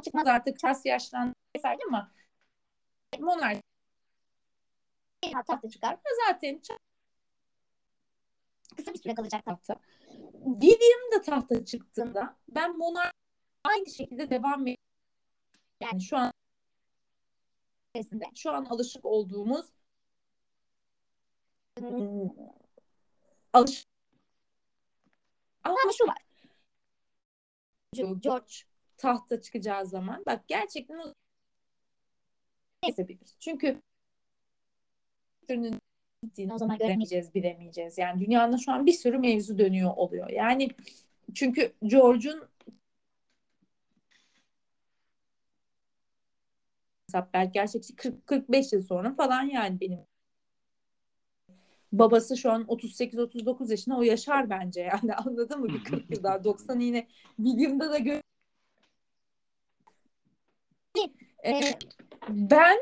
[0.05, 2.13] çıkmaz artık Charles yaşlandı vesaire ama
[3.21, 3.72] monarşi
[5.31, 5.99] tahta çıkar.
[6.29, 6.61] Zaten
[8.77, 9.77] kısa bir süre kalacak tahta.
[10.61, 13.13] William da tahta çıktığında ben monarşi
[13.65, 14.83] aynı şekilde devam ediyorum.
[15.81, 16.33] Yani şu an
[18.35, 19.67] şu an alışık olduğumuz
[21.79, 22.31] hmm,
[23.53, 23.87] alış
[25.65, 26.19] ama şu var.
[28.21, 28.55] George
[28.97, 31.15] tahta çıkacağı zaman bak gerçekten
[32.83, 33.37] neyse bilir.
[33.41, 33.83] Çünkü
[36.23, 37.99] gittiğini o zaman göremeyeceğiz, bilemeyeceğiz.
[37.99, 40.31] Yani dünyada şu an bir sürü mevzu dönüyor oluyor.
[40.31, 40.69] Yani
[41.35, 42.43] çünkü George'un
[47.35, 49.99] belki gerçekçi 40 45 yıl sonra falan yani benim
[51.93, 56.45] babası şu an 38-39 yaşında o yaşar bence yani anladın mı bir 40 yıl daha
[56.45, 58.21] 90 yine William'da da gör
[61.45, 61.61] ee,
[62.29, 62.79] ben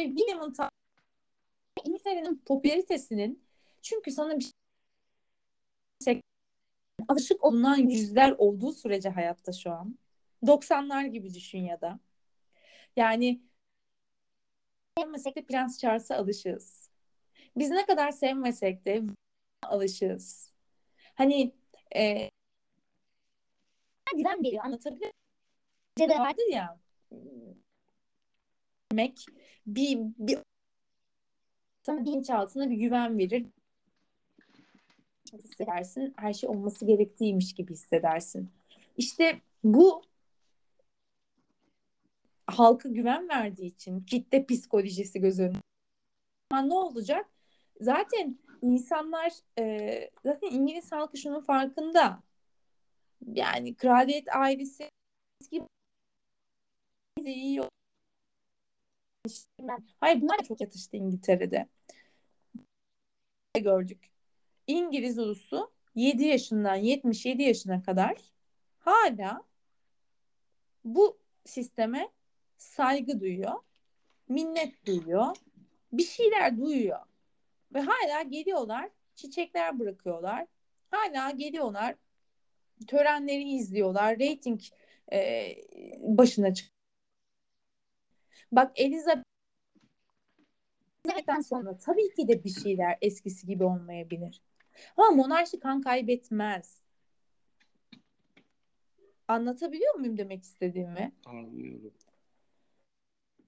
[0.00, 0.52] William'ın
[1.84, 3.44] İngiltere'nin popülaritesinin
[3.82, 4.52] çünkü sana bir
[6.04, 6.20] şey
[7.08, 9.98] alışık olunan yüzler olduğu sürece hayatta şu an.
[10.46, 12.00] 90'lar gibi düşün ya da.
[12.96, 13.40] Yani
[14.98, 16.90] sevmesek de Prens Charles'a alışığız.
[17.56, 19.02] Biz ne kadar sevmesek de
[19.62, 20.52] alışığız.
[21.14, 21.54] Hani
[21.96, 22.30] e,
[24.16, 25.10] güven veriyor anlatabiliyor
[25.98, 26.20] muyum?
[26.20, 26.80] vardır ya
[28.92, 29.26] demek
[29.66, 30.38] bir, bir
[31.82, 33.46] sana bilinçaltına bir güven verir.
[35.32, 36.14] Hissedersin.
[36.16, 38.50] Her şey olması gerektiğiymiş gibi hissedersin.
[38.96, 40.02] İşte bu
[42.46, 45.58] halka güven verdiği için kitle psikolojisi göz önünde.
[46.50, 47.26] Ama ne olacak?
[47.80, 52.22] Zaten insanlar e, zaten İngiliz halkı şunun farkında.
[53.26, 54.90] Yani kraliyet ailesi
[55.40, 55.62] eski
[57.24, 57.62] iyi
[60.00, 61.68] Hayır bunlar da çok yatıştı İngiltere'de.
[63.54, 64.10] Gördük.
[64.66, 68.16] İngiliz ulusu 7 yaşından 77 yaşına kadar
[68.78, 69.44] hala
[70.84, 72.08] bu sisteme
[72.56, 73.54] saygı duyuyor,
[74.28, 75.36] minnet duyuyor,
[75.92, 77.00] bir şeyler duyuyor.
[77.74, 80.46] Ve hala geliyorlar, çiçekler bırakıyorlar.
[80.90, 81.94] Hala geliyorlar,
[82.86, 84.60] törenleri izliyorlar, reyting
[85.12, 85.56] e,
[85.98, 86.79] başına çık.
[88.52, 89.24] Bak Elizabeth
[91.04, 94.42] Elizabeth'ten sonra tabii ki de bir şeyler eskisi gibi olmayabilir.
[94.96, 96.82] Ama monarşi kan kaybetmez.
[99.28, 101.12] Anlatabiliyor muyum demek istediğimi?
[101.26, 101.92] Anlıyorum.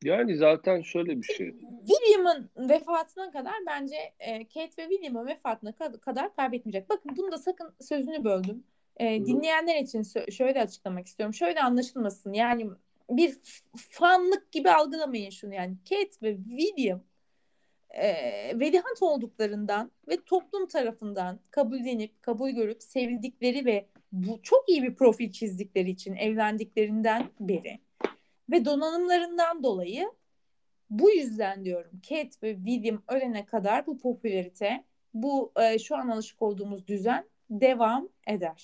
[0.03, 1.55] Yani zaten şöyle bir şey.
[1.87, 6.91] William'ın vefatına kadar bence e, Kate ve William'ın vefatına kadar kaybetmeyecek.
[6.91, 8.65] Bakın bunu da sakın sözünü böldüm.
[8.97, 11.35] E, dinleyenler için şöyle açıklamak istiyorum.
[11.35, 12.33] Şöyle anlaşılmasın.
[12.33, 12.71] Yani
[13.11, 13.39] bir
[13.77, 15.77] fanlık gibi algılamayın şunu yani.
[15.89, 17.03] Kate ve William
[17.91, 18.13] e,
[18.61, 25.33] velihat olduklarından ve toplum tarafından kabullenip, kabul görüp sevildikleri ve bu çok iyi bir profil
[25.33, 27.81] çizdikleri için evlendiklerinden beri
[28.51, 30.13] ve donanımlarından dolayı
[30.91, 34.85] bu yüzden diyorum Kate ve William ölene kadar bu popülarite,
[35.15, 38.63] bu e, şu an alışık olduğumuz düzen devam eder.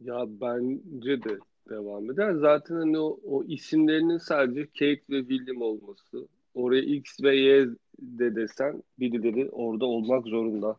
[0.00, 1.38] Ya bence de
[1.70, 2.34] devam eder.
[2.34, 6.28] Zaten hani o, o isimlerinin sadece Kate ve William olması.
[6.54, 10.76] Oraya X ve Y de desen birileri orada olmak zorunda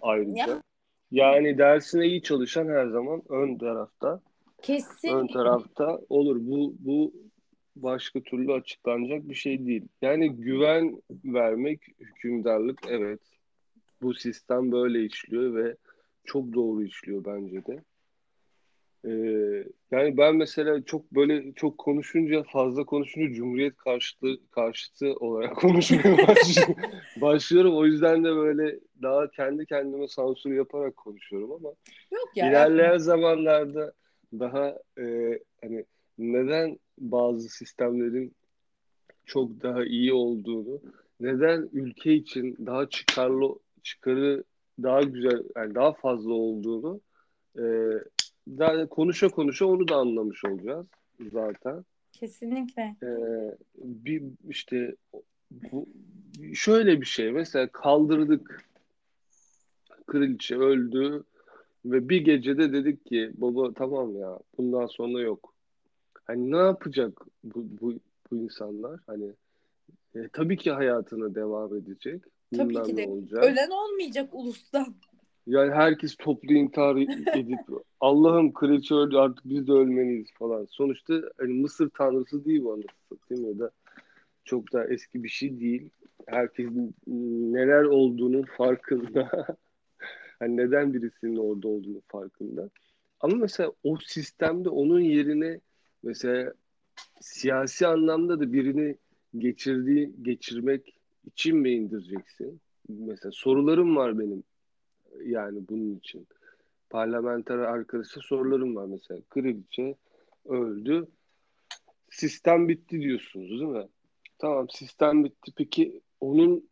[0.00, 0.46] ayrıca.
[0.46, 0.62] Ya.
[1.10, 4.20] Yani dersine iyi çalışan her zaman ön tarafta.
[4.62, 5.08] Kesin.
[5.08, 6.36] Ön tarafta olur.
[6.40, 7.12] Bu bu
[7.76, 9.88] başka türlü açıklanacak bir şey değil.
[10.02, 13.20] Yani güven vermek hükümdarlık evet.
[14.02, 15.76] Bu sistem böyle işliyor ve
[16.24, 17.82] çok doğru işliyor bence de.
[19.06, 26.16] Ee, yani ben mesela çok böyle çok konuşunca fazla konuşunca Cumhuriyet karşıtı karşıtı olarak konuşmaya
[27.20, 27.76] başlıyorum.
[27.76, 31.68] O yüzden de böyle daha kendi kendime sansür yaparak konuşuyorum ama
[32.12, 32.98] Yok ya, ilerleyen yapma.
[32.98, 33.92] zamanlarda
[34.32, 35.84] daha e, hani
[36.18, 38.34] neden bazı sistemlerin
[39.26, 40.80] çok daha iyi olduğunu,
[41.20, 44.44] neden ülke için daha çıkarlı çıkarı
[44.82, 47.00] daha güzel yani daha fazla olduğunu
[47.58, 47.62] e,
[48.48, 50.86] daha konuşa konuşa onu da anlamış olacağız
[51.32, 51.84] zaten.
[52.12, 52.96] Kesinlikle.
[53.02, 53.10] E,
[53.74, 54.94] bir işte
[55.50, 55.86] bu
[56.54, 58.66] şöyle bir şey mesela kaldırdık
[60.06, 61.24] kraliçe öldü
[61.84, 65.54] ve bir gecede dedik ki baba tamam ya bundan sonra yok.
[66.24, 67.94] Hani ne yapacak bu, bu,
[68.30, 69.00] bu insanlar?
[69.06, 69.32] Hani
[70.14, 72.22] e, tabii ki hayatına devam edecek.
[72.56, 73.08] Tabii Bundan ki de.
[73.08, 73.44] Olacak?
[73.44, 74.94] Ölen olmayacak ulustan.
[75.46, 76.96] Yani herkes toplu intihar
[77.36, 77.58] edip
[78.00, 80.66] Allah'ım kraliçe öldü artık biz de ölmeliyiz falan.
[80.70, 83.58] Sonuçta hani Mısır tanrısı değil bu anasını değil mi?
[83.58, 83.70] da
[84.44, 85.90] çok da eski bir şey değil.
[86.26, 86.94] Herkesin
[87.52, 89.30] neler olduğunun farkında.
[90.38, 92.70] hani neden birisinin orada olduğunu farkında.
[93.20, 95.60] Ama mesela o sistemde onun yerine
[96.02, 96.52] mesela
[97.20, 98.96] siyasi anlamda da birini
[99.38, 102.60] geçirdiği geçirmek için mi indireceksin?
[102.88, 104.42] Mesela sorularım var benim
[105.24, 106.26] yani bunun için.
[106.90, 109.20] Parlamenter arkadaşa sorularım var mesela.
[109.30, 109.96] Kraliçe
[110.44, 111.08] öldü.
[112.10, 113.88] Sistem bitti diyorsunuz değil mi?
[114.38, 115.52] Tamam sistem bitti.
[115.56, 116.68] Peki onun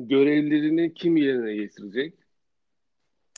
[0.00, 2.14] görevlerini kim yerine getirecek?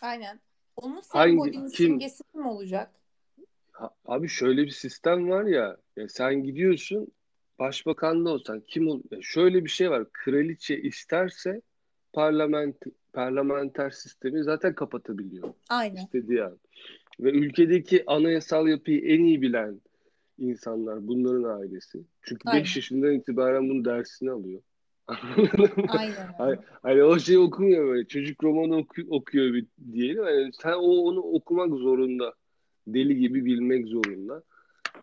[0.03, 0.41] Aynen.
[0.77, 2.91] Onun sembolünün simgesi kim olacak?
[3.73, 7.13] Ha, abi şöyle bir sistem var ya, ya sen gidiyorsun
[7.59, 10.13] başbakan da olsan kim ol ya şöyle bir şey var.
[10.13, 11.63] Kraliçe isterse
[12.13, 12.77] parlament
[13.13, 15.49] parlamenter sistemi zaten kapatabiliyor.
[15.69, 15.97] Aynen.
[15.97, 16.59] İstediği an.
[17.21, 19.81] Ve ülkedeki anayasal yapıyı en iyi bilen
[20.39, 21.99] insanlar bunların ailesi.
[22.23, 24.61] Çünkü 5 yaşından itibaren bunun dersini alıyor.
[25.89, 26.35] Aynen.
[26.39, 28.09] hani, hani o şey okumuyor böyle.
[28.09, 30.25] Çocuk romanı oku, okuyor bir diyelim.
[30.25, 32.35] Yani sen o onu okumak zorunda.
[32.87, 34.43] Deli gibi bilmek zorunda.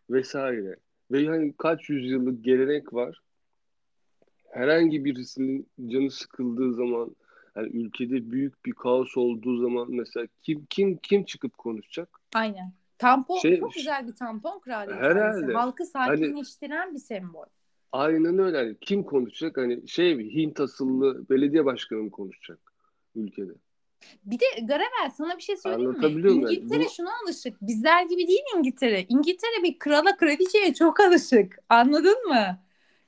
[0.10, 0.76] Vesaire.
[1.12, 3.22] Ve yani kaç yüzyıllık gelenek var.
[4.58, 7.16] Herhangi birisinin canı sıkıldığı zaman
[7.56, 12.10] yani ülkede büyük bir kaos olduğu zaman mesela kim kim kim çıkıp konuşacak?
[12.36, 12.74] Aynen.
[12.98, 15.02] Tampon şey, çok güzel bir tampon kraliyet.
[15.02, 15.54] Herhalde.
[15.54, 17.46] Halkı hani sakinleştiren hani, bir sembol.
[17.92, 18.58] Aynen öyle.
[18.58, 19.58] Hani kim konuşacak?
[19.58, 20.36] Hani şey mi?
[20.36, 22.60] Hint asıllı belediye başkanı mı konuşacak
[23.16, 23.52] ülkede?
[24.26, 26.32] Bir de Garavel sana bir şey söyleyeyim mi?
[26.32, 27.62] İngiltere Bu- şuna alışık.
[27.62, 29.06] Bizler gibi değil İngiltere.
[29.10, 31.60] İngiltere bir krala kraliçeye çok alışık.
[31.70, 32.60] Anladın mı?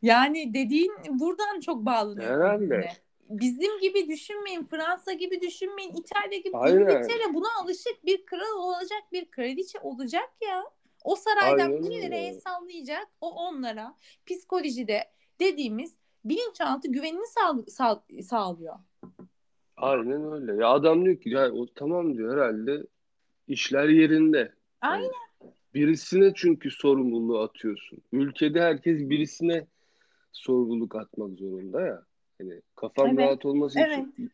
[0.01, 2.29] Yani dediğin buradan çok bağlanıyor.
[2.29, 2.91] Herhalde.
[3.29, 6.57] Bizim gibi düşünmeyin, Fransa gibi düşünmeyin, İtalya gibi.
[6.57, 6.81] Aynen.
[6.81, 10.63] İngiltere buna alışık bir kral olacak, bir kraliçe olacak ya.
[11.03, 13.07] O saraydan birileri el sallayacak.
[13.21, 13.95] O onlara
[14.25, 15.03] psikolojide
[15.39, 15.93] dediğimiz
[16.25, 18.75] bilinçaltı güvenini sağ- sağ- sağlıyor.
[19.77, 20.61] Aynen öyle.
[20.61, 22.83] Ya adam diyor ki ya o tamam diyor herhalde
[23.47, 24.53] işler yerinde.
[24.81, 25.11] Aynen.
[25.73, 27.99] Birisine çünkü sorumluluğu atıyorsun.
[28.11, 29.67] Ülkede herkes birisine
[30.31, 32.03] sorumluluk atmak zorunda ya.
[32.37, 34.07] Hani kafam Evet, rahat olması evet.
[34.13, 34.31] için.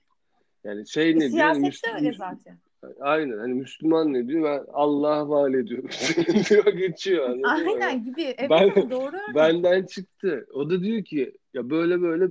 [0.64, 1.30] Yani şey ne diyor?
[1.32, 2.60] Siyasette öyle zaten.
[3.00, 3.38] Aynen.
[3.38, 4.44] Hani Müslüman ne diyor?
[4.44, 5.90] Ben Allah'a havale ediyorum.
[6.50, 7.30] diyor geçiyor.
[7.30, 7.42] mı?
[7.48, 8.22] Aynen gibi.
[8.38, 9.18] Evet Ben- doğru.
[9.36, 10.48] Benden çıktı.
[10.54, 12.28] O da diyor ki ya böyle böyle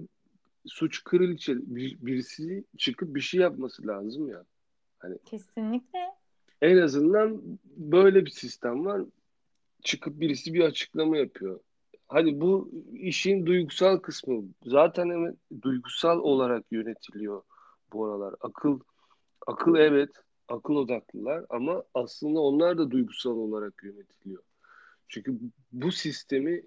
[0.67, 4.45] suç kraliçe bir, birisi çıkıp bir şey yapması lazım ya.
[5.25, 5.99] Kesinlikle.
[6.63, 7.43] En azından
[7.77, 9.03] böyle bir sistem var.
[9.83, 11.61] Çıkıp birisi bir açıklama yapıyor.
[12.09, 14.45] Hadi bu işin duygusal kısmı.
[14.67, 17.43] Zaten evet duygusal olarak yönetiliyor
[17.93, 18.35] bu aralar.
[18.41, 18.81] Akıl
[19.47, 20.11] akıl evet
[20.49, 24.43] akıl odaklılar ama aslında onlar da duygusal olarak yönetiliyor.
[25.09, 25.39] Çünkü
[25.73, 26.63] bu sistemi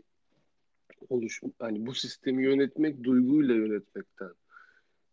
[1.10, 4.32] oluş hani bu sistemi yönetmek duyguyla yönetmekten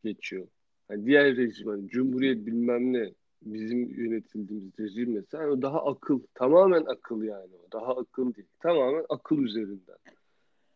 [0.04, 0.48] geçiyor.
[0.88, 3.14] Hani diğer rejim hani cumhuriyet bilmem ne
[3.44, 7.72] bizim yönetildiğimiz rejim mesela o daha akıl tamamen akıl yani o.
[7.72, 9.96] Daha akıl değil tamamen akıl üzerinden.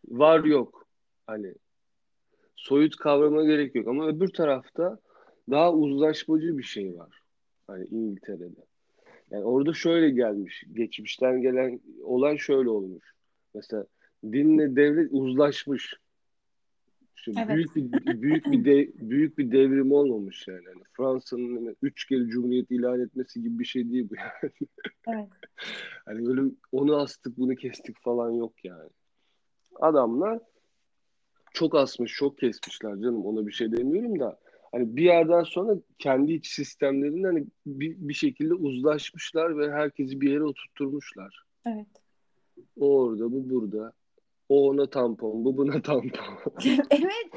[0.08, 0.86] Var yok
[1.26, 1.54] hani.
[2.56, 4.98] Soyut kavrama gerek yok ama öbür tarafta
[5.50, 7.22] daha uzlaşmacı bir şey var
[7.66, 8.64] hani İngiltere'de.
[9.30, 13.12] Yani orada şöyle gelmiş geçmişten gelen olay şöyle olmuş.
[13.54, 13.86] Mesela
[14.24, 15.94] dinle devlet uzlaşmış
[17.18, 17.56] işte Evet.
[17.56, 20.64] büyük bir büyük bir de, büyük bir devrim olmamış yani.
[20.66, 24.52] Hani Fransa'nın hani üç kere cumhuriyet ilan etmesi gibi bir şey değil bu yani.
[25.08, 25.28] Evet.
[26.04, 26.40] Hani böyle
[26.72, 28.90] onu astık bunu kestik falan yok yani.
[29.80, 30.38] Adamlar
[31.52, 33.26] çok asmış, çok kesmişler canım.
[33.26, 34.38] Ona bir şey demiyorum da.
[34.72, 40.30] Hani bir yerden sonra kendi iç sistemlerinden hani bir, bir şekilde uzlaşmışlar ve herkesi bir
[40.30, 41.44] yere oturtturmuşlar.
[41.66, 41.86] Evet.
[42.80, 43.92] O orada, bu burada.
[44.48, 46.10] O ona tampon, bu buna tampon.
[46.90, 47.28] evet.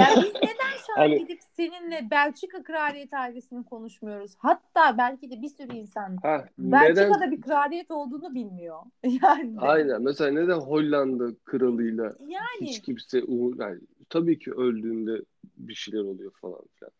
[0.00, 4.32] Yani biz neden şu an Hani- gidip seninle Belçika kraliyet ailesini konuşmuyoruz?
[4.38, 7.32] Hatta belki de bir sürü insan Ha, Belçika'da neden?
[7.32, 8.78] bir kraliyet olduğunu bilmiyor.
[9.22, 9.54] Yani.
[9.58, 10.02] Aynen.
[10.02, 12.60] Mesela neden Hollanda kralıyla Yani.
[12.60, 15.22] hiç kimse umur- yani tabii ki öldüğünde
[15.56, 16.92] bir şeyler oluyor falan filan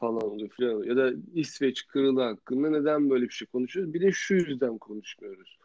[0.00, 0.96] falan oluyor filan oluyor.
[0.96, 3.94] ya da İsveç kralı hakkında neden böyle bir şey konuşuyoruz?
[3.94, 5.58] Bir de şu yüzden konuşmuyoruz.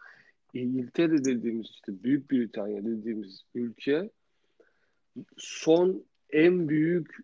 [0.54, 4.10] İngiltere dediğimiz işte Büyük Britanya dediğimiz ülke
[5.38, 7.16] son en büyük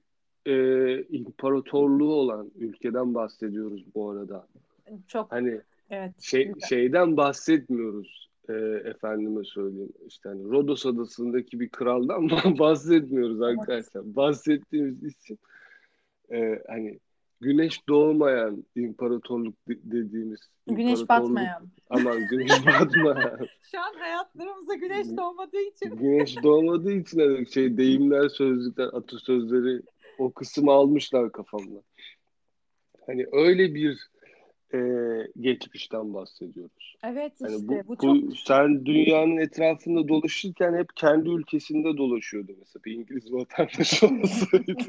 [0.46, 4.48] e, imparatorluğu olan ülkeden bahsediyoruz bu arada.
[5.08, 6.22] Çok Hani evet.
[6.22, 8.54] şey şeyden bahsetmiyoruz e,
[8.86, 15.38] efendime söyleyeyim işte hani Rodos adasındaki bir kraldan bahsetmiyoruz arkadaşlar bahsettiğimiz isim
[16.32, 17.00] e, hani
[17.42, 21.68] güneş doğmayan imparatorluk de- dediğimiz Güneş imparatorluk- batmayan.
[21.90, 23.40] aman güneş batmayan
[23.72, 25.96] Şu an hayatlarımıza güneş doğmadığı için.
[25.96, 29.82] güneş doğmadığı için hani şey deyimler sözlükler atasözleri
[30.18, 31.82] o kısmı almışlar kafamda
[33.08, 34.00] hani öyle bir
[34.74, 34.80] e,
[35.40, 36.96] geçmişten bahsediyoruz.
[37.04, 42.52] Evet işte Yani bu, bu, çok bu sen dünyanın etrafında dolaşırken hep kendi ülkesinde dolaşıyordu
[42.60, 44.74] mesela bir İngiliz vatandaş olsaydı.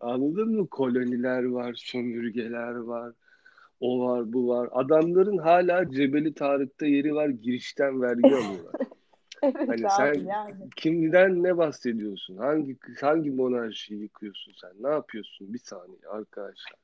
[0.00, 0.66] Anladın mı?
[0.66, 3.12] Koloniler var, sömürgeler var,
[3.80, 4.68] o var, bu var.
[4.72, 8.74] Adamların hala Cebeli Tarık'ta yeri var, girişten vergi alıyorlar.
[9.42, 10.54] evet Hani abi sen- yani.
[10.76, 12.36] Kimden ne bahsediyorsun?
[12.36, 14.70] Hangi hangi monarşiyi yıkıyorsun sen?
[14.80, 15.54] Ne yapıyorsun?
[15.54, 16.83] Bir saniye arkadaşlar.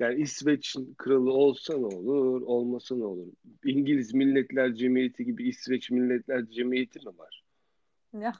[0.00, 3.26] Yani İsveç'in kralı olsa ne olur, olmasa ne olur?
[3.64, 7.44] İngiliz Milletler Cemiyeti gibi İsveç Milletler Cemiyeti mi var?
[8.12, 8.32] Ya,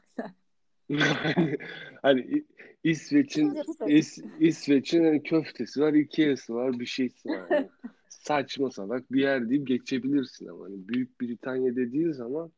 [1.23, 1.59] hani,
[2.03, 2.45] hani
[2.85, 7.51] İsveç'in İs, İsveç'in hani köftesi var, Ikea'sı var, bir şeysi var.
[7.51, 7.69] Yani
[8.09, 12.53] saçma salak bir yer deyip geçebilirsin ama hani Büyük Britanya dediğin zaman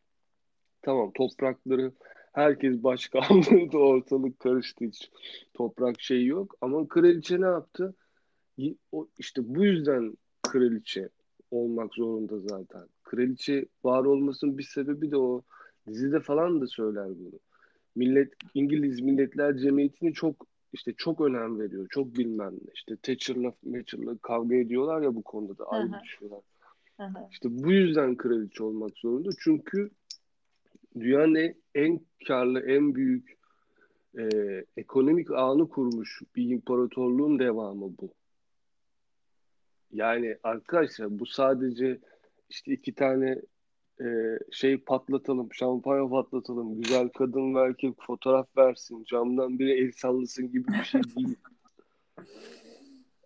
[0.83, 1.93] tamam toprakları
[2.33, 5.11] herkes başka anladı ortalık karıştı hiç
[5.55, 7.95] toprak şey yok ama kraliçe ne yaptı?
[8.93, 11.09] O, işte bu yüzden kraliçe
[11.51, 12.83] olmak zorunda zaten.
[13.03, 15.43] Kraliçe var olmasının bir sebebi de o.
[15.89, 17.39] Dizide falan da söyler bunu.
[17.97, 21.87] Millet İngiliz Milletler Cemiyeti'ni çok işte çok önem veriyor.
[21.91, 22.73] Çok bilmem ne.
[22.75, 26.41] İşte Thatcher'la Thatcher'la kavga ediyorlar ya bu konuda da ayrı düşüyorlar.
[27.31, 29.31] İşte bu yüzden kraliçe olmak zorunda.
[29.39, 29.91] Çünkü
[31.01, 33.39] dünyanın en, en karlı, en büyük
[34.19, 34.29] e,
[34.77, 38.11] ekonomik ağını kurmuş bir imparatorluğun devamı bu.
[39.93, 41.99] Yani arkadaşlar bu sadece
[42.51, 43.43] işte iki tane
[44.01, 44.07] e,
[44.51, 50.69] şey patlatalım, şampanya patlatalım, güzel kadın ve erkek fotoğraf versin, camdan biri el sallasın gibi
[50.69, 51.37] bir şey değil.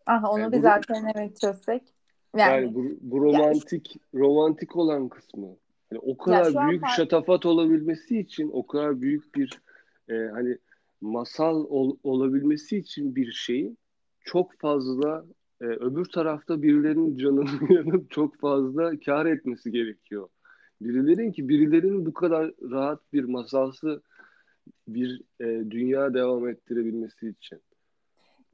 [0.07, 1.83] Ah onu Yani bir bu- zaten evet çözsek.
[2.37, 5.47] Yani, Yani bu, bu romantik romantik olan kısmı.
[5.93, 9.61] Yani o kadar an büyük fark- şatafat olabilmesi için, o kadar büyük bir
[10.09, 10.59] e, hani
[11.01, 13.79] masal ol- olabilmesi için bir şeyin
[14.21, 15.25] çok fazla
[15.63, 20.29] e, öbür tarafta birilerinin canını yanıp çok fazla kar etmesi gerekiyor.
[20.81, 24.03] Birilerin ki birilerinin bu kadar rahat bir masalsı
[24.89, 27.61] bir e, dünya devam ettirebilmesi için.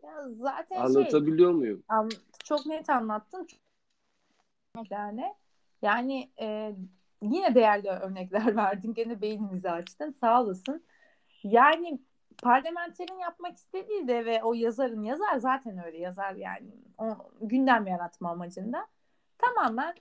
[0.02, 1.82] ya zaten şey Anlatabiliyor muyum?
[1.88, 2.10] An-
[2.44, 3.46] çok net anlattın.
[4.90, 5.34] Yani,
[5.82, 6.74] yani e,
[7.22, 8.94] yine değerli örnekler verdin.
[8.94, 10.14] Gene beynimizi açtın.
[10.20, 10.84] Sağ olasın.
[11.44, 12.00] Yani
[12.42, 16.70] parlamenterin yapmak istediği de ve o yazarın yazar zaten öyle yazar yani.
[16.98, 18.86] O gündem yaratma amacında.
[19.38, 19.94] Tamamen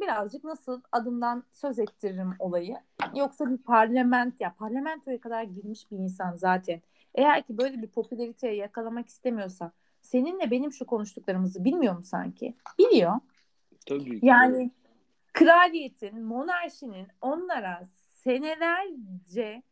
[0.00, 2.76] birazcık nasıl adımdan söz ettiririm olayı.
[3.14, 6.82] Yoksa bir parlament ya parlamentoya kadar girmiş bir insan zaten.
[7.14, 12.56] Eğer ki böyle bir popülariteye yakalamak istemiyorsa seninle benim şu konuştuklarımızı bilmiyor mu sanki?
[12.78, 13.14] Biliyor.
[13.86, 14.26] Tabii ki.
[14.26, 14.70] Yani
[15.32, 19.62] kraliyetin, monarşinin onlara senelerce,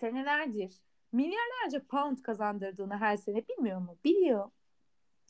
[0.00, 0.72] senelerdir
[1.12, 3.96] milyarlarca pound kazandırdığını her sene bilmiyor mu?
[4.04, 4.50] Biliyor.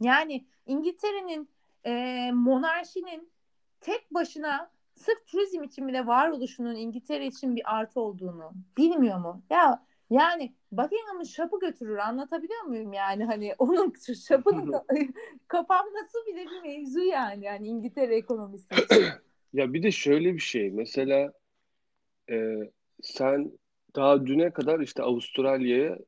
[0.00, 1.48] Yani İngiltere'nin
[1.86, 3.30] e, monarşinin
[3.80, 9.42] tek başına sırf turizm için bile varoluşunun İngiltere için bir artı olduğunu bilmiyor mu?
[9.50, 13.94] Ya yani Buckingham'ın şapı götürür anlatabiliyor muyum yani hani onun
[14.26, 15.12] şapının ka-
[15.48, 19.04] kapanması bile bir mevzu yani yani İngiltere ekonomisi için.
[19.52, 20.70] Ya bir de şöyle bir şey.
[20.70, 21.32] Mesela
[22.30, 22.56] e,
[23.02, 23.52] sen
[23.96, 25.98] daha düne kadar işte Avustralya'ya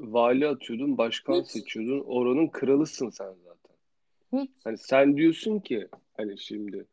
[0.00, 1.50] vali atıyordun, başkan Hiç.
[1.50, 2.04] seçiyordun.
[2.06, 3.76] Oranın kralısın sen zaten.
[4.32, 4.50] Hiç.
[4.64, 6.86] Hani sen diyorsun ki hani şimdi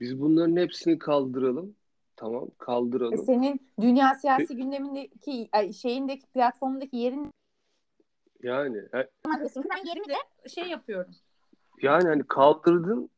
[0.00, 1.74] biz bunların hepsini kaldıralım.
[2.16, 3.18] Tamam, E, kaldıralım.
[3.24, 7.30] Senin dünya siyasi gündemindeki ay, şeyindeki platformundaki yerin
[8.42, 11.14] Yani e, ben yerimi de şey yapıyorum.
[11.82, 13.10] yani hani kaldırdın.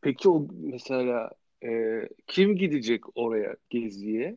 [0.00, 1.30] Peki o mesela
[1.64, 4.36] e, kim gidecek oraya geziye?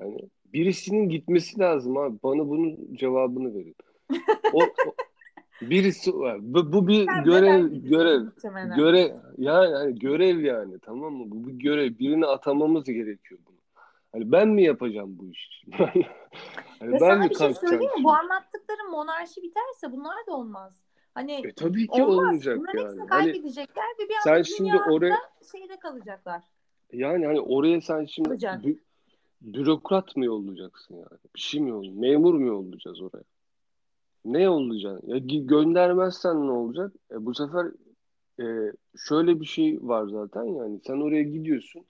[0.00, 0.18] Hani
[0.52, 2.16] birisinin gitmesi lazım abi.
[2.22, 3.76] Bana bunun cevabını verin.
[4.52, 4.94] O, o-
[5.62, 6.38] birisi var.
[6.40, 8.76] Bu, bu bir Sen görev görev muhtemelen?
[8.76, 11.24] görev yani hani görev yani tamam mı?
[11.30, 11.98] Bu bir görev.
[11.98, 13.56] Birini atamamız gerekiyor bunu.
[14.12, 15.70] Hani ben mi yapacağım bu işi?
[16.78, 17.88] hani ben sana mi bir şey söyleyeyim mi?
[17.94, 18.04] şimdi?
[18.04, 20.82] Bu anlattıkların monarşi biterse bunlar da olmaz.
[21.14, 22.18] Hani E, tabii ki olmaz.
[22.18, 22.88] olmayacak Bunların yani.
[22.88, 25.16] hepsini Hani kaybedecekler ve bir sen anda şimdi dünyada oraya
[25.52, 26.42] şeyde kalacaklar.
[26.92, 28.60] yani hani oraya sen şimdi Olacak.
[29.44, 31.18] Bü- bürokrat mı yollayacaksın yani?
[31.34, 32.00] Bir şey mi yollayacaksın?
[32.00, 33.24] Memur mu yollayacağız oraya?
[34.24, 35.08] Ne yollayacaksın?
[35.08, 36.92] Ya göndermezsen ne olacak?
[37.12, 37.66] E, bu sefer
[38.40, 38.44] e,
[39.08, 41.86] şöyle bir şey var zaten yani sen oraya gidiyorsun.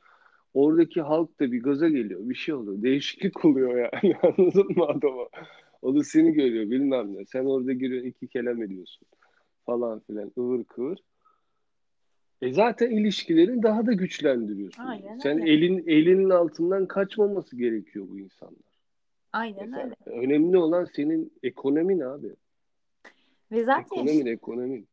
[0.54, 2.20] Oradaki halk da bir gaza geliyor.
[2.28, 2.82] Bir şey oluyor.
[2.82, 4.16] Değişiklik oluyor yani.
[4.22, 5.28] Anladın mı adama?
[5.82, 7.24] O da seni görüyor bilmem ne.
[7.26, 9.08] Sen orada giriyorsun iki kelam ediyorsun.
[9.66, 10.98] Falan filan ıvır kıvır.
[12.42, 14.82] E zaten ilişkilerini daha da güçlendiriyorsun.
[14.82, 15.52] Aynen Sen öyle.
[15.52, 18.76] elin elinin altından kaçmaması gerekiyor bu insanlar.
[19.32, 20.20] Aynen Mesela öyle.
[20.26, 22.34] önemli olan senin ekonomin abi.
[23.52, 24.88] Ve zaten Ekonomin, ekonomin.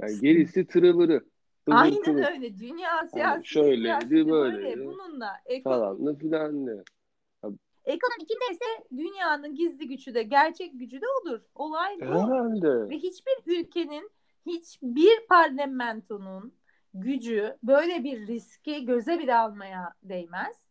[0.00, 1.24] Yani gerisi tırıvırı.
[1.68, 2.58] ıvır aynen kıvır öyle.
[2.58, 4.56] Dünya siyasi şöyleydi, siyaseti böyle.
[4.56, 4.86] böyleydi.
[4.86, 6.70] Bununla eko- falan filan ne.
[7.84, 8.64] ekonomi kimdeyse
[8.96, 11.40] dünyanın gizli gücü de gerçek gücü de odur.
[11.54, 12.04] Olay bu.
[12.04, 12.90] Herhalde.
[12.90, 14.10] Ve hiçbir ülkenin,
[14.46, 16.52] hiçbir parlamentonun
[17.00, 20.66] gücü böyle bir riski göze bile almaya değmez.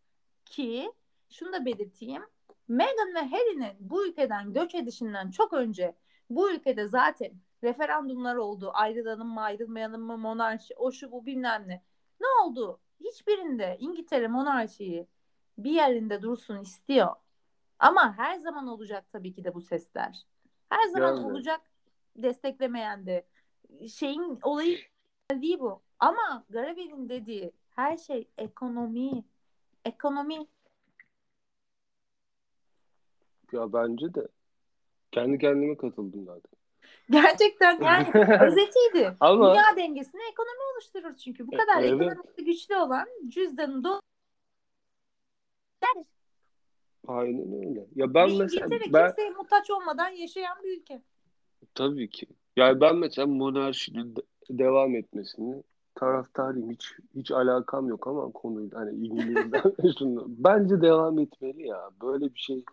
[0.46, 0.92] Ki
[1.30, 2.24] şunu da belirteyim.
[2.68, 5.96] Meghan ve Harry'nin bu ülkeden göç edişinden çok önce
[6.30, 7.32] bu ülkede zaten
[7.64, 8.72] referandumlar oldu.
[8.74, 11.84] Ayrılalım mı ayrılmayalım mı monarşi o şu bu bilmem ne.
[12.22, 12.80] Ne oldu?
[13.00, 15.08] Hiçbirinde İngiltere monarşiyi
[15.58, 17.16] bir yerinde dursun istiyor.
[17.80, 20.26] Ama her zaman olacak tabii ki de bu sesler.
[20.70, 21.26] Her zaman Yani.
[21.26, 21.62] olacak
[22.16, 23.28] desteklemeyen de.
[23.88, 24.78] Şeyin olayı
[25.32, 25.82] değil bu.
[26.00, 29.24] Ama Garavel'in dediği her şey ekonomi.
[29.86, 30.48] Ekonomi.
[33.52, 34.28] Ya bence de.
[35.12, 36.52] Kendi kendime katıldım zaten.
[37.10, 38.08] Gerçekten yani
[38.42, 39.18] özetiydi.
[39.20, 41.48] Ama Dünya dengesini ekonomi oluşturur çünkü.
[41.48, 42.02] Bu E, kadar evet.
[42.02, 44.00] ekonomisi güçlü olan cüzdanı do
[47.08, 47.88] aynen öyle.
[47.96, 51.02] Ya ben mesela İngiltere ben kimseye muhtaç olmadan yaşayan bir ülke.
[51.76, 52.28] tabii ki.
[52.56, 55.64] Yani ben mesela monarşinin de- devam etmesini
[55.96, 56.72] taraftarıyım.
[56.72, 60.26] Hiç hiç alakam yok ama konuyla hani İngiliz'den şunu.
[60.28, 61.90] Bence devam etmeli ya.
[62.02, 62.64] Böyle bir şey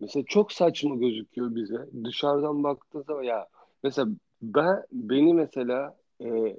[0.00, 1.86] mesela çok saçma gözüküyor bize.
[2.04, 3.46] Dışarıdan baktığında zaman ya
[3.82, 4.08] mesela
[4.42, 6.56] ben beni mesela e,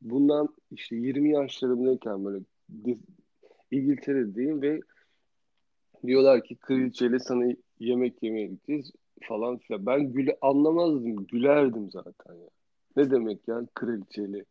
[0.00, 2.44] bundan işte 20 yaşlarımdayken böyle
[3.70, 4.80] İngiltere'deyim ve
[6.06, 7.44] diyorlar ki kraliçeyle sana
[7.78, 8.92] yemek yemeye gideceğiz
[9.22, 9.86] falan filan.
[9.86, 12.48] Ben güle anlamazdım, gülerdim zaten ya.
[12.96, 14.44] Ne demek yani kraliçeyle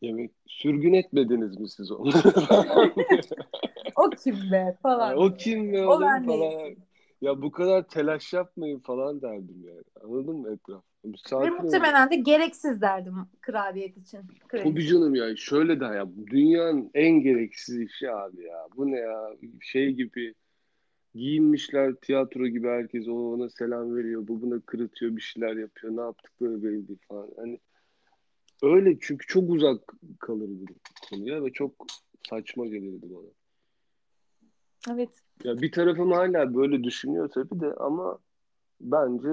[0.00, 2.10] yemek sürgün etmediniz mi siz onu?
[3.96, 5.16] o kim be falan.
[5.16, 6.40] o kim be O ben falan.
[6.40, 6.82] değilsin.
[7.20, 9.84] Ya bu kadar telaş yapmayın falan derdim yani.
[10.04, 10.82] Anladın mı etraf?
[11.32, 14.20] Ve muhtemelen de gereksiz derdim kraliyet için.
[14.48, 14.70] Kraliçe.
[14.70, 18.66] Tabii canım ya şöyle de ya dünyanın en gereksiz işi abi ya.
[18.76, 20.34] Bu ne ya şey gibi
[21.14, 24.28] giyinmişler tiyatro gibi herkes o ona selam veriyor.
[24.28, 25.96] Bu buna kırıtıyor bir şeyler yapıyor.
[25.96, 27.28] Ne yaptıkları belli değil falan.
[27.36, 27.60] Hani
[28.62, 29.80] öyle çünkü çok uzak
[30.20, 30.64] kalırdı
[31.10, 31.72] konuya ve çok
[32.30, 33.30] saçma gelirdi bana.
[34.94, 35.10] Evet.
[35.44, 38.18] Ya bir tarafım hala böyle düşünüyor tabii de ama
[38.80, 39.28] bence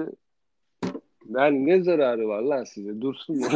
[1.28, 3.00] yani ne zararı var lan size?
[3.00, 3.46] Dursun mu?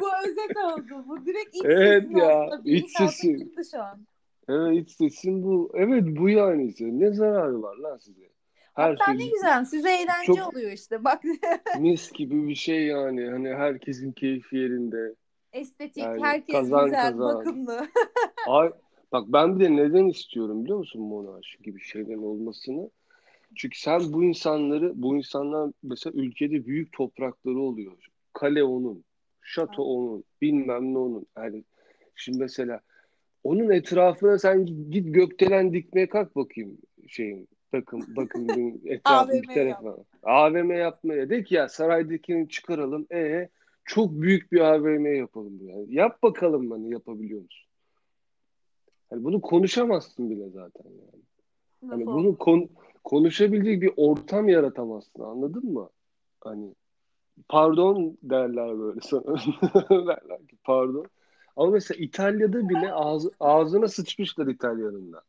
[0.00, 1.04] Bu özet oldu.
[1.08, 3.54] Bu direkt iç Evet sesin ya, iç sesin.
[3.70, 4.06] şu an.
[4.48, 5.72] Evet iç sesim bu.
[5.74, 6.84] Evet bu yani işte.
[6.98, 8.30] Ne zararı var lan size?
[8.74, 9.64] Her Hatta şey ne güzel.
[9.64, 11.04] Size eğlence Çok- oluyor işte.
[11.04, 11.22] Bak
[11.78, 13.30] mis gibi bir şey yani.
[13.30, 15.14] Hani herkesin keyfi yerinde.
[15.52, 16.02] estetik.
[16.02, 17.02] Yani herkes kazan güzel.
[17.02, 17.36] kazan.
[17.38, 17.86] Bakımlı.
[18.48, 18.70] Ay,
[19.12, 22.90] bak ben bir de neden istiyorum biliyor musun monarşi gibi şeylerin olmasını?
[23.54, 28.06] Çünkü sen bu insanları, bu insanlar mesela ülkede büyük toprakları oluyor.
[28.32, 29.04] Kale onun,
[29.42, 31.26] şato onun, bilmem ne onun.
[31.36, 31.64] Yani
[32.14, 32.80] şimdi mesela
[33.44, 38.48] onun etrafına sen git gökdelen dikmeye kalk bakayım şeyin bakın bakın
[38.84, 39.96] etrafı bir tarafa.
[40.22, 41.30] AVM yapmaya.
[41.30, 43.06] De ki ya saraydakini çıkaralım.
[43.12, 43.48] E
[43.84, 45.68] çok büyük bir AVM yapalım.
[45.68, 45.94] Yani.
[45.94, 47.70] Yap bakalım hani yapabiliyor musun?
[49.12, 51.22] Yani bunu konuşamazsın bile zaten yani.
[51.90, 52.68] Hani Lafı bunu kon
[53.04, 55.88] konuşabilecek bir ortam yaratamazsın anladın mı?
[56.40, 56.74] Hani
[57.48, 59.22] pardon derler böyle sana.
[59.90, 61.06] derler ki pardon.
[61.56, 65.22] Ama mesela İtalya'da bile ağzı, ağzına sıçmışlar İtalyanın da.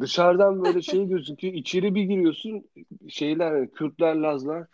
[0.00, 1.54] Dışarıdan böyle şey gözüküyor.
[1.54, 2.64] içeri bir giriyorsun
[3.08, 4.66] şeyler hani Kürtler, Lazlar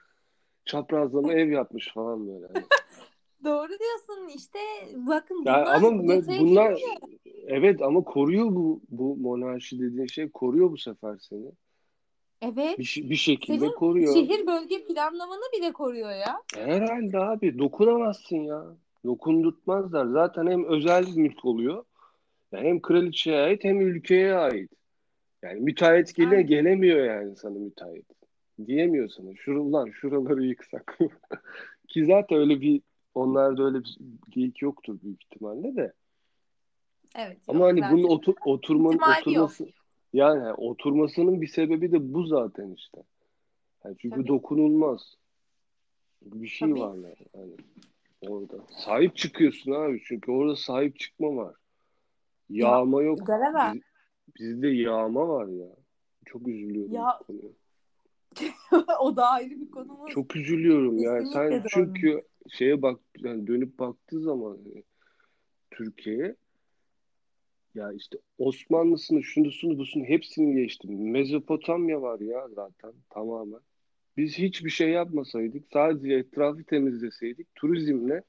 [0.64, 2.46] çaprazlama ev yapmış falan böyle.
[2.46, 2.64] Hani.
[3.44, 4.58] Doğru diyorsun işte
[4.94, 6.78] bakın Ya bunlar ama bunlar girmiyor.
[7.46, 11.50] evet ama koruyor bu bu monarşi dediğin şey koruyor bu sefer seni.
[12.42, 12.78] Evet.
[12.78, 14.14] Bir, bir şekilde Senin koruyor.
[14.14, 16.42] şehir bölge planlamanı bile koruyor ya.
[16.54, 18.64] Herhalde abi dokunamazsın ya.
[19.04, 20.06] Dokundurtmazlar.
[20.06, 21.84] Zaten hem özel mülk oluyor.
[22.52, 24.70] Yani hem kraliçeye ait hem ülkeye ait.
[25.43, 26.47] Yani müteahhit gele Aynen.
[26.47, 28.07] gelemiyor yani sana müteahhit.
[28.66, 29.34] Diyemiyor sana.
[29.36, 30.99] Şuralar, şuraları yıksak.
[31.88, 32.82] Ki zaten öyle bir
[33.14, 35.93] onlarda öyle bir geyik yoktur büyük ihtimalle de.
[37.16, 37.38] Evet.
[37.49, 37.97] Ama hani zaten.
[37.97, 39.26] bunun otur, oturmanın İhtimali yok.
[39.26, 39.66] oturması
[40.12, 43.03] yani oturmasının bir sebebi de bu zaten işte.
[43.84, 44.28] Yani çünkü Tabii.
[44.28, 45.14] dokunulmaz.
[46.22, 46.80] Bir şey Tabii.
[46.80, 47.14] var yani.
[47.36, 47.53] Hani
[48.28, 48.55] orada.
[48.70, 50.03] Sahip çıkıyorsun abi.
[50.05, 51.55] Çünkü orada sahip çıkma var.
[52.51, 53.26] Yağma yok.
[53.26, 53.72] Galera.
[53.74, 53.82] Biz-
[54.38, 55.76] bizde yağma var ya.
[56.26, 57.20] Çok üzülüyorum Ya-
[59.00, 60.10] o da ayrı bir konumuz.
[60.10, 61.24] Çok üzülüyorum yani.
[61.24, 64.82] Kesinlikle Sen çünkü şeye bak yani dönüp baktığı zaman e,
[65.70, 66.36] Türkiye'ye
[67.74, 71.10] ya işte Osmanlısını, şunusunu, busunu hepsini geçtim.
[71.10, 73.60] Mezopotamya var ya zaten tamamen.
[74.16, 78.22] Biz hiçbir şey yapmasaydık, sadece etrafı temizleseydik, turizmle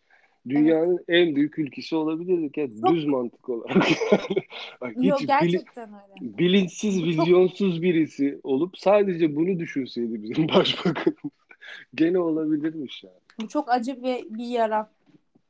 [0.49, 2.57] dünyanın en büyük ülkesi olabilirdik.
[2.57, 3.75] Ya Çok- düz mantık olarak.
[4.81, 6.37] Bak, hiç Yok bili- gerçekten öyle.
[6.37, 11.31] bilinçsiz, Çok- vizyonsuz birisi olup sadece bunu düşünseydi bizim başbakanımız
[11.95, 13.15] gene olabilirmiş yani.
[13.41, 14.91] Bu çok acı ve bir yara.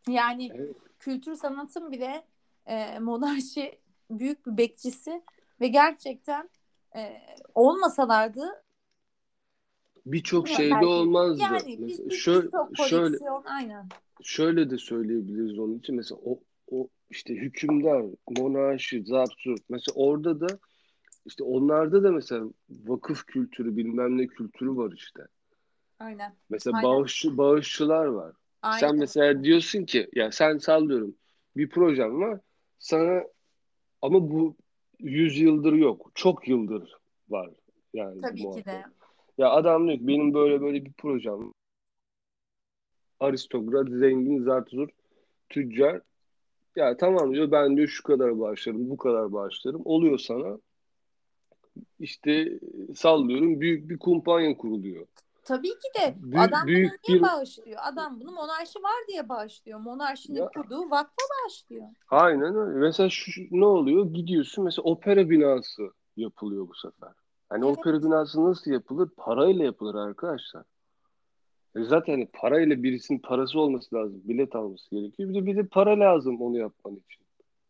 [0.10, 0.76] Yani Evet.
[1.00, 2.24] kültür sanatın bile
[2.66, 3.78] e, monarşi
[4.12, 5.22] büyük bir bekçisi
[5.62, 6.50] ve gerçekten
[6.96, 7.22] e,
[7.56, 8.64] olmasalardı
[10.06, 11.42] Birçok şeyde belki- olmazdı.
[11.44, 12.48] yani Mesela biz şöyle,
[12.88, 13.86] şöyle, aynen.
[14.24, 15.96] Şöyle de söyleyebiliriz onun için.
[15.96, 16.40] Mesela o,
[16.72, 19.62] o işte hükümdar, monarşi, zapturt.
[19.70, 20.60] Mesela orada da
[21.26, 25.22] işte onlarda da mesela vakıf kültürü, bilmem ne kültürü var işte.
[26.00, 26.36] Aynen.
[26.50, 26.90] Mesela Aynen.
[26.90, 28.36] bağışçı, bağışçılar var.
[28.62, 28.80] Aynen.
[28.80, 31.16] Sen mesela diyorsun ki ya sen sallıyorum
[31.58, 32.40] bir projem var
[32.80, 33.24] sana
[34.02, 34.56] ama bu
[35.00, 36.12] 100 yıldır yok.
[36.16, 36.98] Çok yıldır
[37.30, 37.50] var
[37.94, 38.84] yani Tabii ki de.
[39.38, 41.54] Ya adam diyor ki benim böyle böyle bir projem var.
[43.22, 44.90] Aristokrat, zengin, zartuzur,
[45.50, 46.02] tüccar.
[46.76, 49.82] Ya tamam diyor ben diyor şu kadar bağışlarım, bu kadar bağışlarım.
[49.86, 50.58] Oluyor sana.
[52.00, 52.60] İşte
[52.96, 55.06] sallıyorum büyük bir kumpanya kuruluyor.
[55.44, 57.80] Tabii ki de Büyük- adam büyük bunu niye bir- bağışlıyor?
[57.84, 59.80] Adam bunu monarşi var diye bağışlıyor.
[59.80, 60.50] Monarşinin Ya.
[60.56, 61.84] kurduğu vakfa bağışlıyor.
[62.10, 62.80] Aynen öyle.
[62.80, 64.06] Mesela şu, şu- ne oluyor?
[64.06, 65.82] Gidiyorsun mesela opera binası
[66.18, 67.10] yapılıyor bu sefer.
[67.50, 67.78] Hani Evet.
[67.78, 69.10] opera binası nasıl yapılır?
[69.18, 70.64] Parayla yapılır arkadaşlar.
[71.76, 74.22] Zaten hani parayla birisinin parası olması lazım.
[74.24, 75.30] Bilet alması gerekiyor.
[75.30, 77.22] Bir de bir de para lazım onu yapman için.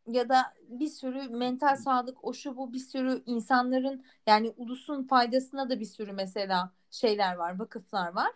[0.07, 5.69] ya da bir sürü mental sağlık o şu bu bir sürü insanların yani ulusun faydasına
[5.69, 8.31] da bir sürü mesela şeyler var vakıflar var.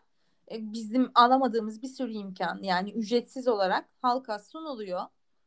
[0.52, 5.02] E, Bizim alamadığımız bir sürü imkan yani ücretsiz olarak halka sunuluyor.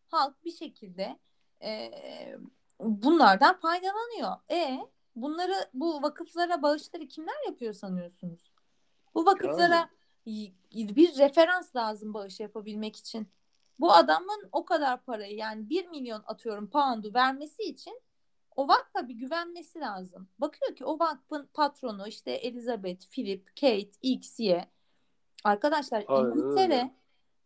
[0.08, 1.18] Halk bir şekilde
[1.62, 1.90] e,
[2.80, 4.30] bunlardan faydalanıyor.
[4.50, 4.78] E
[5.16, 8.50] bunları bu vakıflara bağışları kimler yapıyor sanıyorsunuz?
[9.14, 9.88] Bu vakıflara y-
[10.72, 13.28] bir referans lazım bağış yapabilmek için.
[13.80, 18.00] Bu adamın o kadar parayı yani 1 milyon atıyorum pound'u vermesi için
[18.56, 20.28] o vakfa bir güvenmesi lazım.
[20.38, 24.68] Bakıyor ki o vakfın patronu işte Elizabeth, Philip, Kate, X, Y.
[25.44, 26.94] Arkadaşlar Aynen İngiltere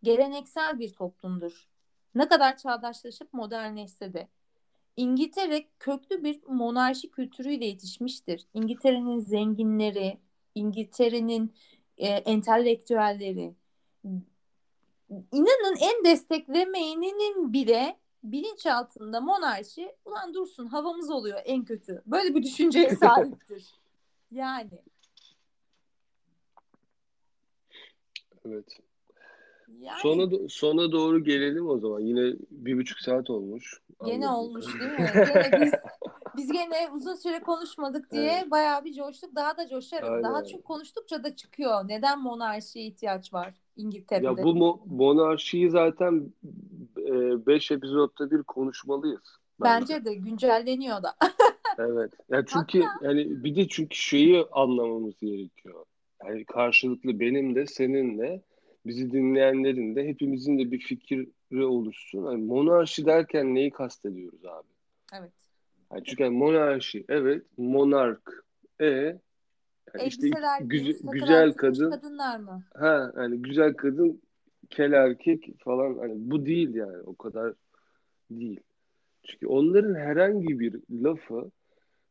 [0.02, 1.68] geleneksel bir toplumdur.
[2.14, 4.28] Ne kadar çağdaşlaşıp modernleşse de.
[4.96, 8.46] İngiltere köklü bir monarşi kültürüyle yetişmiştir.
[8.54, 10.18] İngiltere'nin zenginleri,
[10.54, 11.54] İngiltere'nin
[12.02, 13.54] e, entelektüelleri,
[15.32, 22.02] inanın en desteklemeyeninin bile bilinçaltında monarşi ulan dursun havamız oluyor en kötü.
[22.06, 23.64] Böyle bir düşünceye sahiptir.
[24.30, 24.70] Yani
[28.46, 28.78] Evet.
[29.80, 32.00] yani Sona, sona doğru gelelim o zaman.
[32.00, 33.80] Yine bir buçuk saat olmuş.
[34.04, 34.44] gene Anladım.
[34.44, 35.10] olmuş değil mi?
[35.14, 35.72] Gene biz
[36.36, 38.50] biz gene uzun süre konuşmadık diye Evet.
[38.50, 39.34] bayağı bir coştuk.
[39.34, 40.24] Daha da coşarız.
[40.24, 41.88] Daha çok konuştukça da çıkıyor.
[41.88, 44.26] Neden monarşiye ihtiyaç var İngiltere'de?
[44.26, 46.32] Ya bu mo- monarşiyi zaten
[47.46, 49.38] 5 epizodda bir konuşmalıyız.
[49.60, 51.14] Bence de güncelleniyor da.
[51.78, 52.12] Evet.
[52.30, 55.84] Ya çünkü yani bir de çünkü şeyi anlamamız gerekiyor.
[56.24, 58.42] Yani karşılıklı benim de senin de
[58.86, 62.24] bizi dinleyenlerin de hepimizin de bir fikri oluşsun.
[62.30, 64.68] Yani monarşi derken neyi kastediyoruz abi?
[65.14, 65.32] evet.
[65.92, 68.44] Yani çünkü yani monarşi evet monark
[68.80, 69.18] e yani
[70.06, 70.60] işte takılar
[71.12, 72.64] güzel kadın kadınlar mı?
[72.74, 74.22] ha yani güzel kadın
[74.70, 77.54] kel erkek falan hani bu değil yani o kadar
[78.30, 78.60] değil.
[79.22, 81.50] Çünkü onların herhangi bir lafı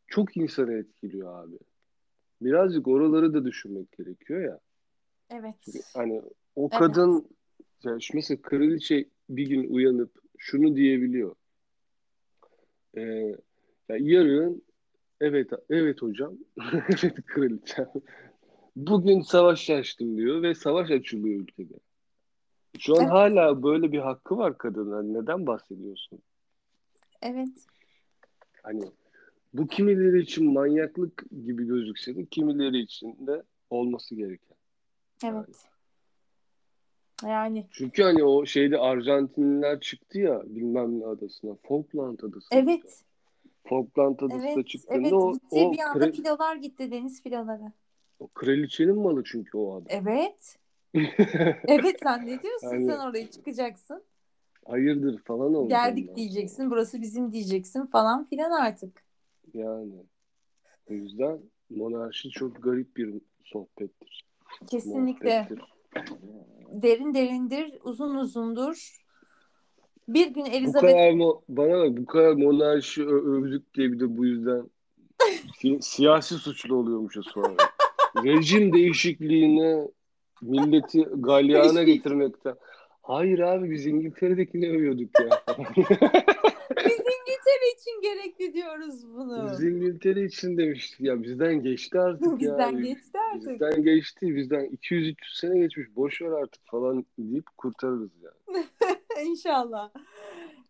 [0.08, 1.58] çok insanı etkiliyor abi.
[2.42, 4.60] Birazcık oraları da düşünmek gerekiyor ya.
[5.30, 5.56] Evet.
[5.66, 6.22] Çünkü hani
[6.56, 6.80] o Evet.
[6.80, 7.28] kadın
[7.84, 11.36] yani şu mesela kraliçe bir gün uyanıp şunu diyebiliyor.
[12.98, 13.36] Ee,
[13.92, 14.64] ya yarın
[15.22, 16.38] evet evet hocam
[16.74, 17.92] evet kraliçem
[18.76, 21.74] bugün savaş açtım diyor ve savaş açılıyor ülkede.
[22.80, 23.12] Şu an Evet.
[23.12, 24.92] hala böyle bir hakkı var kadının.
[24.92, 26.20] Hani neden bahsediyorsun?
[27.22, 27.50] Evet.
[28.64, 28.84] Hani
[29.54, 34.58] bu kimileri için manyaklık gibi gözükse de kimileri için de olması gereken.
[35.26, 35.66] Evet.
[37.26, 41.56] Yani Çünkü hani o şeyde Arjantinliler çıktı ya bilmem ne adasına.
[41.64, 42.48] Falkland adası.
[42.52, 43.04] evet.
[43.76, 44.68] Falkland adasına Evet.
[44.68, 45.14] çıktığında Evet.
[45.14, 47.72] o, o, bir anda kra- filolar gitti deniz filoları.
[48.20, 49.86] o kraliçenin malı çünkü o adam.
[49.90, 50.58] Evet.
[51.68, 54.04] Evet sen ne diyorsun Yani- sen oraya çıkacaksın.
[54.66, 55.70] Hayırdır falan oldu.
[55.70, 59.04] Geldik ondan diyeceksin burası bizim diyeceksin falan filan artık.
[59.54, 59.94] Yani.
[60.90, 64.26] O yüzden monarşi çok garip bir sohbettir.
[64.68, 65.48] Kesinlikle.
[65.50, 65.72] muhabbettir.
[66.72, 69.01] Derin derindir uzun uzundur.
[70.08, 74.18] Bir gün Bu Elizabeth kadar mo- bana bak bu kadar monarşi övdük diye bir de
[74.18, 74.70] bu yüzden
[75.58, 77.56] si- siyasi suçlu oluyormuşuz sonra.
[78.24, 79.88] Rejim değişikliğine
[80.42, 82.56] milleti galyana getirmekten.
[83.02, 85.30] Hayır abi biz İngiltere'dekini övüyorduk ya.
[86.86, 89.50] biz İngiltere için gerekli diyoruz bunu.
[89.52, 92.38] biz İngiltere için demiştik ya bizden geçti artık ya.
[92.40, 93.50] Bizden geçti artık.
[93.52, 94.36] Bizden geçti.
[94.36, 95.88] Bizden 200-300 sene geçmiş.
[95.96, 98.66] Boş ver artık falan deyip kurtarırız yani.
[99.26, 99.90] İnşallah.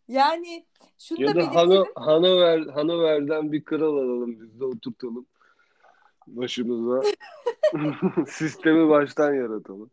[0.07, 0.65] Yani
[0.99, 1.57] şunu Ya da da belirtelim.
[1.57, 5.25] Hano, Hanover, Hanover'den bir kral alalım biz de oturtalım
[6.27, 7.01] başımıza.
[8.27, 9.89] Sistemi baştan yaratalım.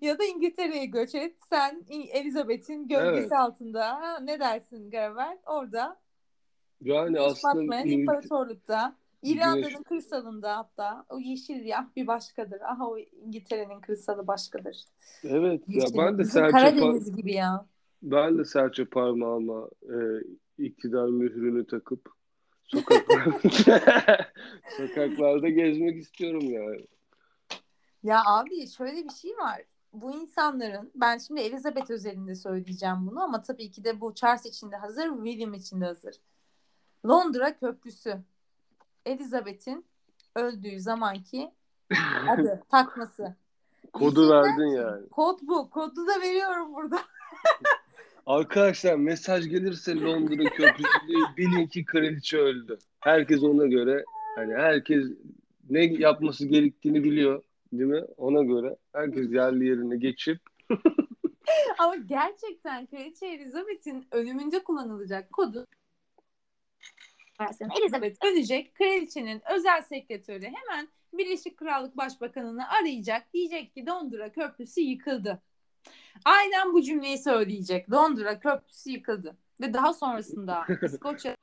[0.00, 1.36] ya da İngiltere'ye göç et.
[1.50, 3.32] Sen Elizabeth'in gölgesi Evet.
[3.32, 4.18] altında.
[4.18, 5.38] Ne dersin Gravel?
[5.46, 6.00] Orada.
[6.80, 8.96] Yani aslında batmayan İngil- imparatorlukta.
[9.22, 12.60] İrlanda'nın kırsalında hatta o yeşil yah bir başkadır.
[12.60, 14.84] Aha o İngiltere'nin kırsalı başkadır.
[15.24, 15.98] evet ya Yeşil.
[15.98, 17.66] ben de serçe Karadeniz gibi ya.
[18.02, 19.96] ben de serçe parmağıma e,
[20.58, 22.08] iktidar mührünü takıp
[22.64, 23.38] sokaklarda
[24.76, 26.86] sokaklarda gezmek istiyorum yani.
[28.02, 29.62] Ya abi şöyle bir şey var.
[29.92, 34.70] Bu insanların ben şimdi Elizabeth özelinde söyleyeceğim bunu ama tabii ki de bu Charles için
[34.70, 36.14] de hazır, William için de hazır.
[37.06, 38.18] Londra Köprüsü.
[39.06, 39.84] Elizabeth'in
[40.36, 41.50] öldüğü zamanki
[42.28, 43.36] adı takması.
[43.92, 45.08] Kodu verdin yani.
[45.08, 45.70] Kod bu.
[45.70, 46.98] Kodu da veriyorum burada.
[48.26, 50.88] Arkadaşlar mesaj gelirse Londra Köprüsü
[51.36, 52.78] bilin ki kraliçe öldü.
[53.00, 54.04] Herkes ona göre
[54.36, 55.04] hani herkes
[55.70, 57.42] ne yapması gerektiğini biliyor
[57.72, 58.04] değil mi?
[58.16, 60.40] Ona göre herkes yerli yerine geçip
[61.78, 65.66] Ama gerçekten Kraliçe Elizabeth'in ölümünde kullanılacak kodu
[67.46, 67.80] Elizabeth.
[67.80, 68.74] Elizabeth ölecek.
[68.74, 73.32] Kraliçenin özel sekretörü hemen Birleşik Krallık Başbakanı'nı arayacak.
[73.34, 75.42] Diyecek ki Londra Köprüsü yıkıldı.
[76.24, 77.92] Aynen bu cümleyi söyleyecek.
[77.92, 79.36] Londra Köprüsü yıkıldı.
[79.60, 81.36] Ve daha sonrasında İskoçya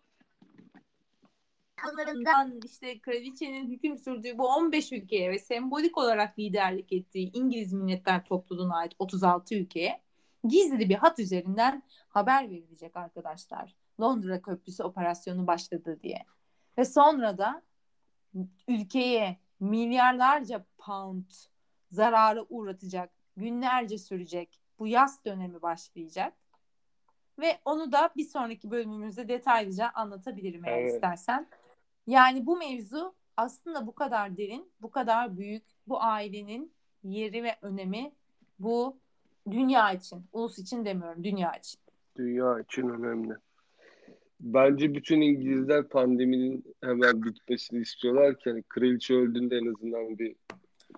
[1.76, 8.26] Kanlarından işte kraliçenin hüküm sürdüğü bu 15 ülkeye ve sembolik olarak liderlik ettiği İngiliz Milletler
[8.26, 10.02] Topluluğu'na ait 36 ülkeye
[10.44, 13.76] gizli bir hat üzerinden haber verilecek arkadaşlar.
[14.00, 16.26] Londra Köprüsü operasyonu başladı diye.
[16.78, 17.62] Ve sonra da
[18.68, 21.26] ülkeye milyarlarca pound
[21.92, 26.34] zararı uğratacak, günlerce sürecek bu yaz dönemi başlayacak.
[27.40, 30.94] Ve onu da bir sonraki bölümümüzde detaylıca anlatabilirim eğer Evet.
[30.94, 31.48] istersen.
[32.08, 36.74] Yani bu mevzu aslında bu kadar derin, bu kadar büyük, bu ailenin
[37.04, 38.12] yeri ve önemi
[38.60, 38.98] bu
[39.52, 41.80] dünya için, ulus için demiyorum, dünya için.
[42.18, 43.34] dünya için önemli.
[44.40, 50.36] Bence bütün İngilizler pandeminin hemen bitmesini istiyorlar ki hani kraliçe öldüğünde en azından bir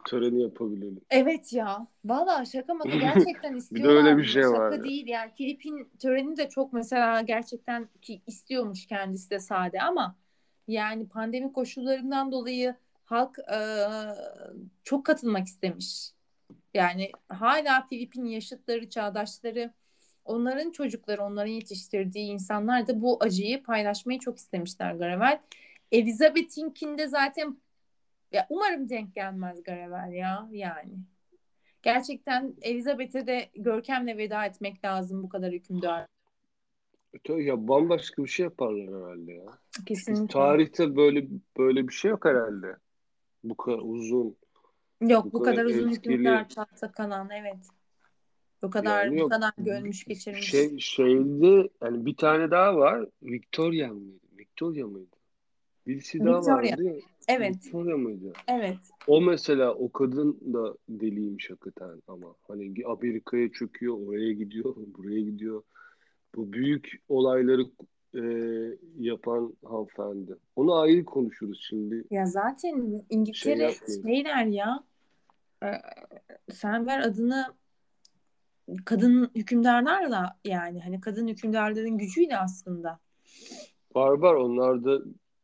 [0.05, 1.01] töreni yapabilelim.
[1.09, 1.87] Evet ya.
[2.05, 3.95] Valla şaka maka gerçekten Bir de istiyorlar.
[3.95, 4.83] öyle bir şey Şaka var ya.
[4.83, 5.31] değil yani.
[5.37, 10.15] Filipin töreni de çok mesela gerçekten ki istiyormuş kendisi de sade ama
[10.67, 12.75] yani pandemi koşullarından dolayı
[13.05, 13.57] halk e,
[14.83, 16.11] çok katılmak istemiş.
[16.73, 19.71] Yani hala Filipin yaşıtları, çağdaşları,
[20.25, 25.41] onların çocukları, onların yetiştirdiği insanlar da bu acıyı paylaşmayı çok istemişler Garavel.
[25.91, 27.57] Elizabeth'inkinde zaten
[28.31, 30.93] ya umarım denk gelmez Garavel ya yani.
[31.81, 36.05] Gerçekten Elizabeth'e de görkemle veda etmek lazım bu kadar hükümdar.
[37.23, 39.45] Tabii ya bambaşka bir şey yaparlar herhalde ya.
[39.85, 40.27] Kesinlikle.
[40.27, 42.75] Tarihte böyle böyle bir şey yok herhalde.
[43.43, 44.37] Bu kadar uzun.
[45.01, 47.67] Yok bu bu kadar kadar uzun hükümdar tahta kanan evet.
[48.63, 49.31] Bu kadar Yani bu yok.
[49.31, 50.49] kadar görmüş geçirmiş.
[50.49, 53.05] Şey şeyde yani bir tane daha var.
[53.23, 54.19] Victoria mıydı?
[54.37, 55.15] Victoria mıydı?
[55.87, 56.55] Birisi daha Victoria.
[56.57, 56.83] vardı.
[56.83, 56.93] ya.
[57.27, 58.33] Evet, Victoria mıydı?
[58.47, 58.77] evet.
[59.07, 65.63] O mesela o kadın da deliymiş hakikaten ama hani Amerika'ya çöküyor, oraya gidiyor, buraya gidiyor.
[66.35, 67.61] Bu büyük olayları
[68.15, 68.21] e,
[68.99, 70.35] yapan hanımefendi.
[70.55, 72.03] Onu ayrı konuşuruz şimdi.
[72.11, 74.83] Ya zaten İngiltere Şey şeyler ya
[75.63, 75.67] e,
[76.51, 77.45] sen ver adını
[78.85, 82.99] kadın hükümdarlarla yani hani kadın hükümdarların gücüyle aslında.
[83.95, 85.01] Var var onlarda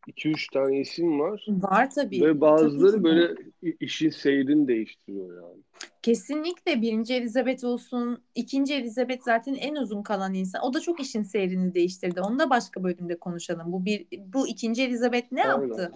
[0.08, 1.46] 2-3 tane isim var.
[1.50, 2.22] Var tabii.
[2.22, 3.36] Ve bazıları Tabii böyle
[3.80, 5.64] işin seyrini değiştiriyor yani.
[6.02, 10.62] Kesinlikle birinci Elizabeth olsun, ikinci Elizabeth zaten en uzun kalan insan.
[10.64, 12.22] O da çok işin seyrini değiştirdi.
[12.22, 13.72] Onu da başka bölümde konuşalım.
[13.72, 15.68] Bu bir bu ikinci Elizabeth ne Aynen.
[15.68, 15.92] yaptı?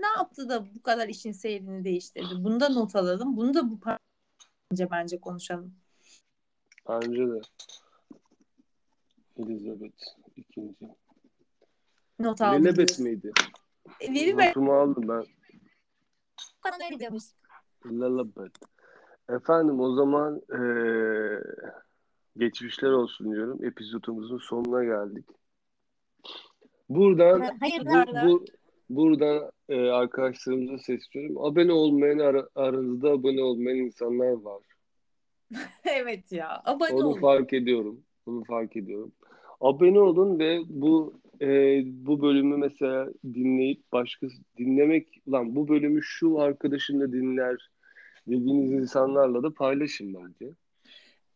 [0.00, 2.34] Ne yaptı da bu kadar işin seyrini değiştirdi?
[2.38, 3.36] Bunu da not alalım.
[3.36, 5.74] Bunu da bu parça bence konuşalım.
[6.88, 7.40] Bence de.
[9.36, 10.02] Elizabeth
[10.36, 10.88] ikinci.
[12.18, 12.64] Not aldım.
[12.64, 13.32] Lelebet miydi?
[14.00, 14.48] E, ver.
[14.48, 15.24] Notumu aldım ben.
[16.60, 17.24] Kadın öyle diyormuş.
[17.86, 18.52] Lelebet.
[19.28, 21.42] Efendim o zaman eee,
[22.36, 23.64] geçmişler olsun diyorum.
[23.64, 25.26] Epizodumuzun sonuna geldik.
[26.88, 28.44] Buradan Hayır, bu, bu
[28.90, 31.44] buradan e, arkadaşlarımıza sesleniyorum.
[31.44, 34.62] Abone olmayan ara- aranızda abone olmayan insanlar var.
[35.84, 36.62] evet ya.
[36.64, 37.20] Abone Onu olun.
[37.20, 38.00] fark ediyorum.
[38.26, 39.12] Onu fark ediyorum.
[39.60, 46.40] Abone olun ve bu e, bu bölümü mesela dinleyip başkası dinlemek lan bu bölümü şu
[46.40, 47.70] arkadaşın da dinler
[48.26, 50.52] dediğiniz insanlarla da paylaşın bence.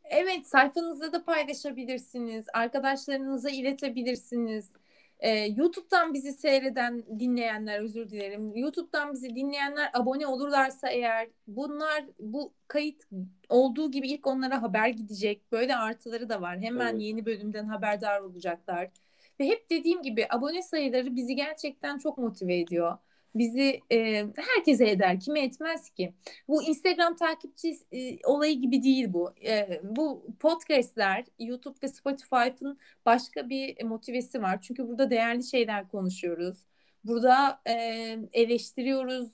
[0.05, 2.47] Evet, sayfanızda da paylaşabilirsiniz.
[2.55, 4.73] Arkadaşlarınıza iletebilirsiniz.
[5.23, 8.57] Ee, YouTube'dan bizi seyreden, dinleyenler özür dilerim.
[8.57, 13.03] YouTube'dan bizi dinleyenler abone olurlarsa eğer bunlar bu kayıt
[13.49, 15.53] olduğu gibi ilk onlara haber gidecek.
[15.53, 16.61] Böyle artıları da var.
[16.61, 17.03] Hemen Evet.
[17.03, 18.91] yeni bölümden haberdar olacaklar.
[19.41, 22.99] Ve hep dediğim gibi abone sayıları bizi gerçekten çok motive ediyor.
[23.35, 25.21] Bizi e, herkese eder.
[25.21, 26.15] Kime etmez ki?
[26.49, 29.35] Bu Instagram takipçi e, olayı gibi değil bu.
[29.45, 34.61] E, bu podcastler YouTube ve Spotify'ın başka bir motivesi var.
[34.63, 36.57] Çünkü burada değerli şeyler konuşuyoruz.
[37.05, 37.75] Burada e,
[38.33, 39.29] eleştiriyoruz.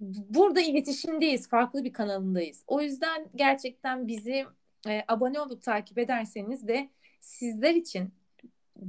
[0.00, 1.48] Burada iletişimdeyiz.
[1.48, 2.64] Farklı bir kanalındayız.
[2.66, 4.46] O yüzden gerçekten bizi
[4.88, 6.88] e, abone olup takip ederseniz de
[7.20, 8.10] sizler için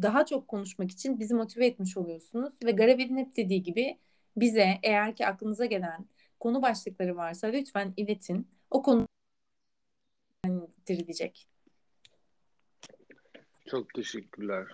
[0.01, 2.53] daha çok konuşmak için bizi motive etmiş oluyorsunuz.
[2.63, 3.97] Ve Garavel'in hep dediği gibi
[4.37, 6.05] bize eğer ki aklınıza gelen
[6.39, 8.47] konu başlıkları varsa lütfen iletin.
[8.71, 9.07] O konu
[10.87, 11.47] diyecek.
[13.65, 14.65] Çok teşekkürler.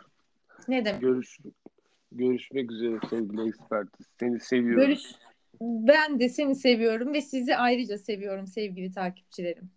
[0.68, 1.02] Ne demek?
[1.02, 1.40] Görüş,
[2.12, 4.08] görüşmek üzere sevgili ekspertiz.
[4.20, 4.88] Seni seviyorum.
[4.88, 5.02] Görüş.
[5.62, 9.70] Ben de seni seviyorum ve sizi ayrıca seviyorum sevgili takipçilerim.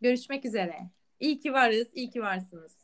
[0.00, 0.76] Görüşmek üzere.
[1.20, 2.81] İyi ki varız, iyi ki varsınız.